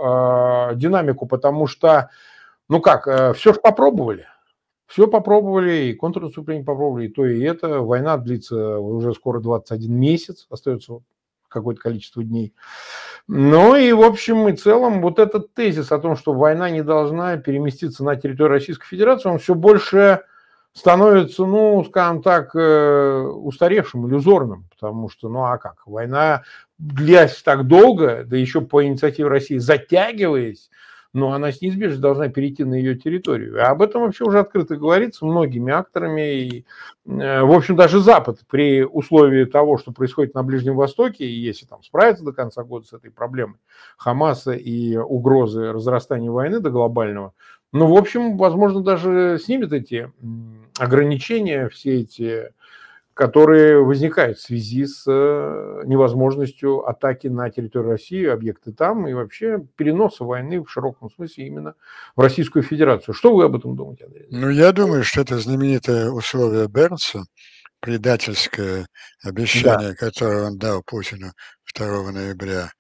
[0.71, 2.09] э, динамику, потому что,
[2.67, 4.27] ну как, э, все же попробовали.
[4.85, 7.81] Все попробовали, и контрнаступление попробовали, и то, и это.
[7.81, 11.01] Война длится уже скоро 21 месяц, остается
[11.49, 12.53] какое-то количество дней.
[13.27, 17.37] Ну и в общем и целом вот этот тезис о том, что война не должна
[17.37, 20.21] переместиться на территорию Российской Федерации, он все больше
[20.73, 26.43] становится, ну, скажем так, э, устаревшим, иллюзорным, потому что, ну а как, война,
[26.77, 30.69] длясь так долго, да еще по инициативе России затягиваясь,
[31.13, 33.63] но она с неизбежностью должна перейти на ее территорию.
[33.63, 36.41] А об этом вообще уже открыто говорится многими акторами.
[36.41, 36.65] И,
[37.05, 41.65] э, в общем, даже Запад при условии того, что происходит на Ближнем Востоке, и если
[41.65, 43.57] там справится до конца года с этой проблемой
[43.97, 47.33] Хамаса и угрозы разрастания войны до глобального,
[47.71, 50.11] ну, в общем, возможно, даже снимет эти
[50.77, 52.51] ограничения, все эти
[53.19, 59.59] которые возникают в связи с э, невозможностью атаки на территорию России, объекты там и вообще
[59.75, 61.75] переноса войны в широком смысле именно
[62.15, 63.13] в Российскую Федерацию.
[63.13, 64.25] Что вы об этом думаете, Андрей?
[64.31, 67.25] Ну, я думаю, что это знаменитое условие Бернса,
[67.81, 68.87] предательское
[69.21, 69.95] обещание, да.
[69.95, 71.33] которое он дал Путину
[71.75, 72.71] 2 ноября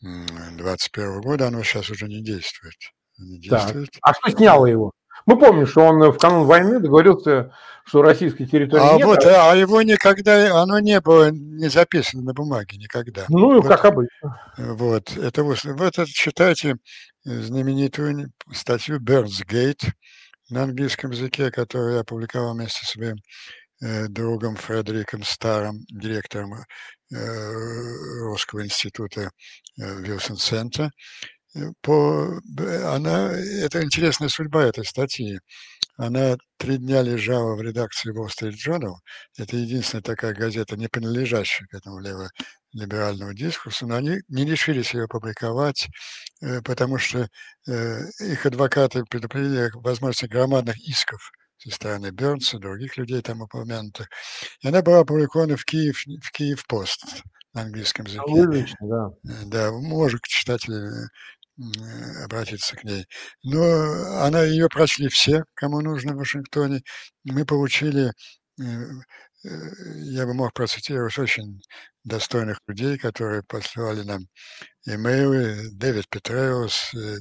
[0.00, 2.72] 2021 года, оно сейчас уже не действует.
[3.18, 3.90] Действует.
[3.92, 4.00] Так.
[4.02, 4.92] А что сняло его?
[5.26, 7.52] Мы помним, что он в канун войны договорился,
[7.84, 9.06] что российской территории а нет.
[9.06, 9.52] Вот, а...
[9.52, 13.24] а его никогда, оно не было не записано на бумаге никогда.
[13.28, 14.40] Ну, вот, как обычно.
[14.58, 16.76] Вот, это, вот это читайте
[17.24, 19.92] знаменитую статью Birdsgate
[20.50, 23.16] на английском языке, которую я опубликовал вместе с своим
[23.82, 27.16] э, другом Фредериком Старом, директором э,
[28.20, 29.30] Русского института
[29.80, 30.90] э, Вилсон-Центра.
[31.54, 32.40] Э, по,
[32.84, 35.38] она, это интересная судьба этой статьи.
[35.96, 38.94] Она три дня лежала в редакции Wall Street Journal.
[39.38, 45.06] Это единственная такая газета, не принадлежащая к этому лево-либеральному дискурсу, но они не решились ее
[45.06, 45.88] публиковать,
[46.42, 47.28] э, потому что
[47.68, 54.08] э, их адвокаты предупредили о возможности громадных исков со стороны Бернса, других людей там упомянутых.
[54.60, 57.04] И она была опубликована в Киев, в Киев Пост
[57.52, 58.24] на английском языке.
[58.26, 59.10] Логично, да.
[59.44, 61.08] Да, может читатели
[62.24, 63.06] обратиться к ней.
[63.42, 63.62] Но
[64.24, 66.82] она ее прочли все, кому нужно в Вашингтоне.
[67.24, 68.12] Мы получили,
[68.60, 69.48] э, э,
[70.12, 71.60] я бы мог процитировать очень
[72.04, 74.22] достойных людей, которые послали нам
[74.86, 77.18] имейлы, Дэвид Петреус, э,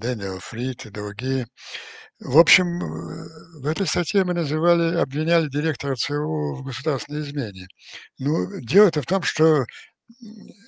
[0.00, 1.46] Дэниел Фрид и другие.
[2.20, 2.80] В общем,
[3.62, 7.66] в этой статье мы называли, обвиняли директора ЦРУ в государственной измене.
[8.18, 9.64] Ну, дело-то в том, что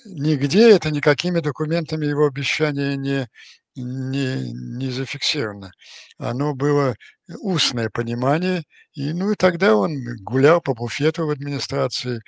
[0.05, 3.27] нигде это никакими документами его обещания не,
[3.75, 5.71] не, не зафиксировано.
[6.17, 6.95] Оно было
[7.39, 8.63] устное понимание,
[8.93, 12.21] и, ну и тогда он гулял по буфету в администрации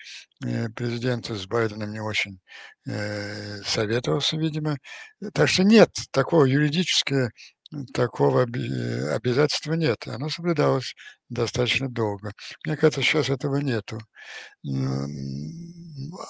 [0.43, 2.39] э, президента с Байденом не очень
[2.87, 4.77] э, советовался, видимо.
[5.33, 7.29] Так что нет такого юридического
[7.93, 10.07] такого обязательства нет.
[10.07, 10.93] Оно соблюдалось
[11.29, 12.31] достаточно долго.
[12.65, 13.99] Мне кажется, сейчас этого нету.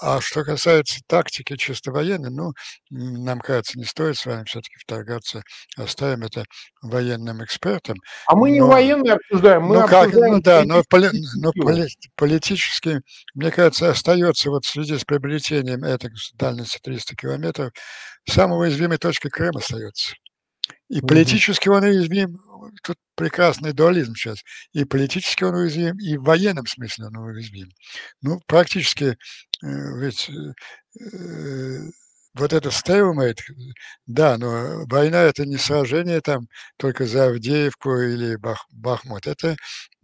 [0.02, 2.54] А что касается тактики чисто военной, ну,
[2.90, 5.44] нам кажется, не стоит с вами все-таки вторгаться,
[5.78, 6.46] оставим это
[6.82, 7.98] военным экспертам.
[8.28, 10.12] А мы но, не военные обсуждаем, мы ну, обсуждаем...
[10.12, 13.02] Как, ну да, но, поли, но поли, политически,
[13.34, 17.72] мне кажется, остается вот в связи с приобретением этой дальности 300 километров,
[18.30, 20.14] самой уязвимой точкой Крым остается.
[20.90, 22.40] И политически он уязвим,
[22.84, 27.70] тут прекрасный дуализм сейчас, и политически он уязвим, и в военном смысле он уязвим.
[28.22, 29.18] Ну, практически,
[29.64, 29.68] э,
[30.00, 31.80] ведь э,
[32.36, 33.40] вот это stalemate,
[34.06, 39.26] да, но война это не сражение там только за Авдеевку или Бах, Бахмут.
[39.26, 39.56] Это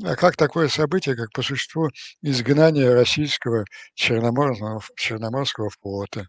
[0.03, 1.89] а как такое событие, как по существу
[2.21, 3.65] изгнание российского
[3.95, 6.27] Черноморского, Черноморского флота,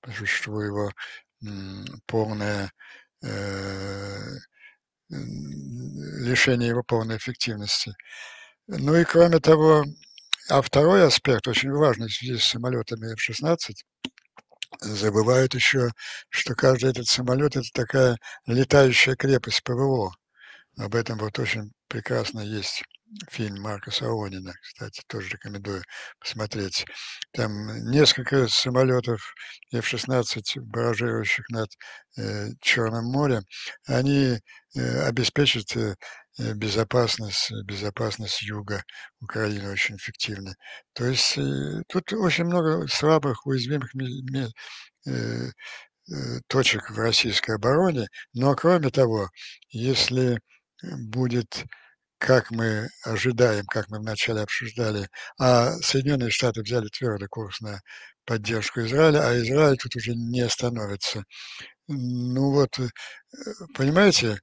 [0.00, 0.90] по существу его
[2.06, 2.68] полное э,
[5.10, 7.92] лишение его полной эффективности.
[8.66, 9.84] Ну и кроме того,
[10.48, 13.74] а второй аспект, очень важный в связи с самолетами F-16,
[14.80, 15.90] забывают еще,
[16.28, 18.16] что каждый этот самолет– это такая
[18.46, 20.14] летающая крепость ПВО.
[20.78, 22.82] Об этом вот очень прекрасно есть
[23.30, 25.82] фильм Марка Саонина, кстати, тоже рекомендую
[26.18, 26.84] посмотреть.
[27.32, 27.50] Там
[27.90, 29.34] несколько самолетов
[29.72, 31.68] F-16, баражирующих над
[32.16, 33.42] э, Черным морем,
[33.86, 34.38] они
[34.76, 35.94] э, обеспечат э,
[36.54, 38.82] безопасность, безопасность юга
[39.20, 40.54] Украины очень эффективно.
[40.92, 44.46] То есть э, тут очень много слабых, уязвимых э,
[45.06, 45.50] э,
[46.46, 49.28] точек в российской обороне, но кроме того,
[49.70, 50.40] если
[50.82, 51.64] будет
[52.20, 55.08] как мы ожидаем, как мы вначале обсуждали,
[55.38, 57.80] а Соединенные Штаты взяли твердый курс на
[58.26, 61.24] поддержку Израиля, а Израиль тут уже не остановится.
[61.88, 62.88] Ну вот, э,
[63.74, 64.38] понимаете,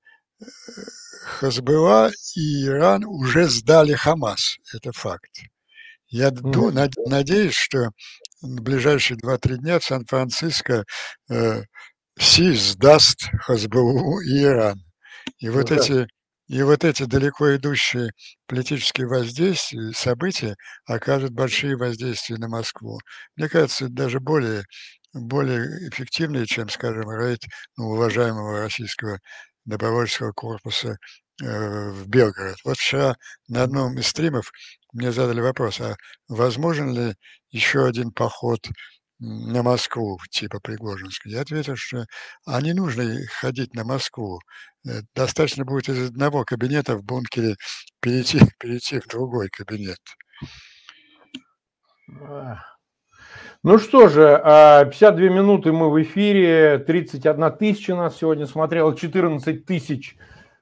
[1.24, 5.32] Хазбелла и Иран уже сдали Хамас, это факт.
[6.08, 6.72] Я mm-hmm.
[6.72, 7.92] над, надеюсь, что
[8.42, 10.84] в ближайшие 2-3 дня в Сан-Франциско
[11.30, 11.64] э,
[12.18, 14.82] Си сдаст Хазбеллу и Иран.
[15.38, 15.80] И вот mm-hmm.
[15.80, 16.08] эти
[16.48, 18.12] и вот эти далеко идущие
[18.48, 23.00] политические воздействия, события окажут большие воздействия на Москву.
[23.36, 24.64] Мне кажется, даже более,
[25.14, 27.42] более эффективнее, чем, скажем, рейд
[27.78, 29.20] ну, уважаемого российского
[29.66, 30.98] добровольческого корпуса
[31.44, 32.58] э, в Белгород.
[32.64, 33.18] Вот вчера
[33.50, 34.52] на одном из стримов
[34.94, 35.96] мне задали вопрос, а
[36.30, 37.16] возможен ли
[37.52, 38.68] еще один поход
[39.20, 41.32] на Москву, типа Пригожинской.
[41.32, 42.06] Я ответил, что
[42.46, 43.04] а не нужно
[43.40, 44.40] ходить на Москву.
[44.88, 47.56] Э, достаточно будет из одного кабинета в бункере
[48.00, 50.00] перейти, перейти в другой кабинет.
[53.64, 59.66] Ну что же, 52 а, минуты мы в эфире, 31 тысяча нас сегодня смотрело, 14
[59.66, 60.16] тысяч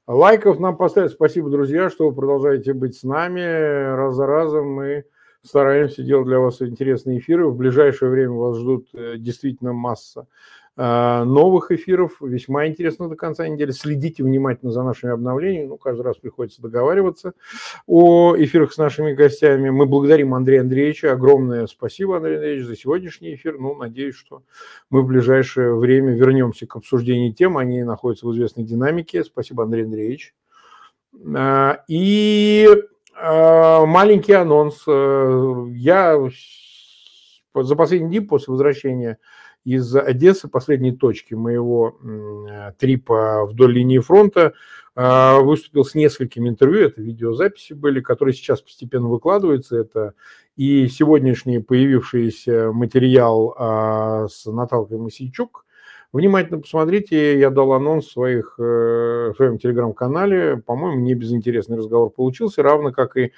[0.07, 1.09] лайков нам поставили.
[1.09, 3.41] Спасибо, друзья, что вы продолжаете быть с нами.
[3.95, 5.05] Раз за разом мы
[5.45, 7.47] стараемся делать для вас интересные эфиры.
[7.47, 10.27] В ближайшее время вас ждут э, действительно масса
[10.75, 13.71] э, новых эфиров, весьма интересно до конца недели.
[13.71, 15.67] Следите внимательно за нашими обновлениями.
[15.67, 17.33] Ну, каждый раз приходится договариваться
[17.85, 19.69] о эфирах с нашими гостями.
[19.69, 21.11] Мы благодарим Андрея Андреевича.
[21.11, 23.57] Огромное спасибо, Андрей Андреевич, за сегодняшний эфир.
[23.59, 24.43] Ну, надеюсь, что
[24.89, 27.57] мы в ближайшее время вернемся к обсуждению тем.
[27.57, 29.23] Они находятся в известной динамике.
[29.23, 30.33] Спасибо, Андрей Андреевич.
[31.35, 32.67] Э, и
[33.15, 34.83] маленький анонс.
[34.87, 36.19] Э, я
[37.53, 39.17] за последние дни после возвращения
[39.63, 41.97] из Одессы, последней точки моего
[42.77, 44.53] трипа вдоль линии фронта,
[44.97, 49.77] а, выступил с несколькими интервью, это видеозаписи были, которые сейчас постепенно выкладываются.
[49.77, 50.13] Это
[50.55, 55.64] и сегодняшний появившийся материал с Наталкой Масейчук,
[56.15, 60.55] Внимательно посмотрите, я дал анонс в, своих, э, в своем телеграм-канале.
[60.65, 63.33] По-моему, не безинтересный разговор получился, равно как и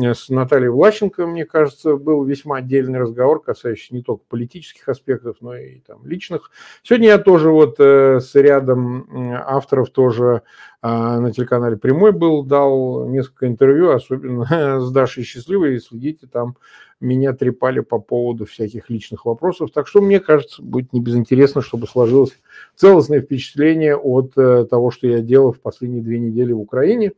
[0.00, 5.38] э, с Натальей Влащенко, мне кажется, был весьма отдельный разговор, касающийся не только политических аспектов,
[5.40, 6.52] но и там, личных.
[6.84, 9.08] Сегодня я тоже вот э, с рядом
[9.44, 10.42] авторов тоже
[10.82, 16.56] на телеканале «Прямой» был, дал несколько интервью, особенно с Дашей Счастливой, следите там
[17.00, 19.70] меня трепали по поводу всяких личных вопросов.
[19.72, 22.38] Так что, мне кажется, будет не безинтересно, чтобы сложилось
[22.76, 27.12] целостное впечатление от э, того, что я делал в последние две недели в Украине.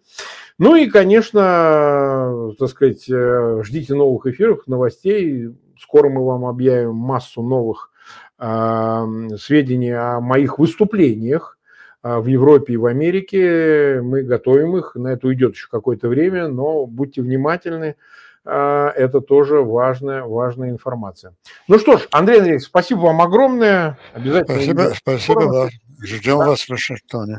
[0.59, 5.51] Ну и, конечно, так сказать, э, ждите новых эфиров, новостей.
[5.79, 7.91] Скоро мы вам объявим массу новых
[8.39, 9.07] э,
[9.37, 11.59] сведений о моих выступлениях
[12.03, 14.01] в Европе и в Америке.
[14.03, 17.97] Мы готовим их, на это уйдет еще какое-то время, но будьте внимательны.
[18.45, 21.35] А, это тоже важная, важная информация.
[21.69, 23.99] Ну что ж, Андрей Андреевич, спасибо вам огромное.
[24.15, 24.57] Обязательно.
[24.57, 25.69] Спасибо, спасибо, да.
[26.05, 26.49] Ждем да.
[26.49, 27.39] вас в Вашингтоне.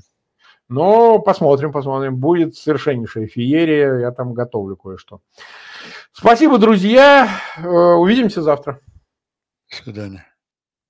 [0.69, 2.15] Но посмотрим, посмотрим.
[2.15, 3.99] Будет совершеннейшая феерия.
[3.99, 5.19] Я там готовлю кое-что.
[6.13, 7.29] Спасибо, друзья.
[7.57, 8.79] Э, увидимся завтра.
[9.69, 10.32] До свидания.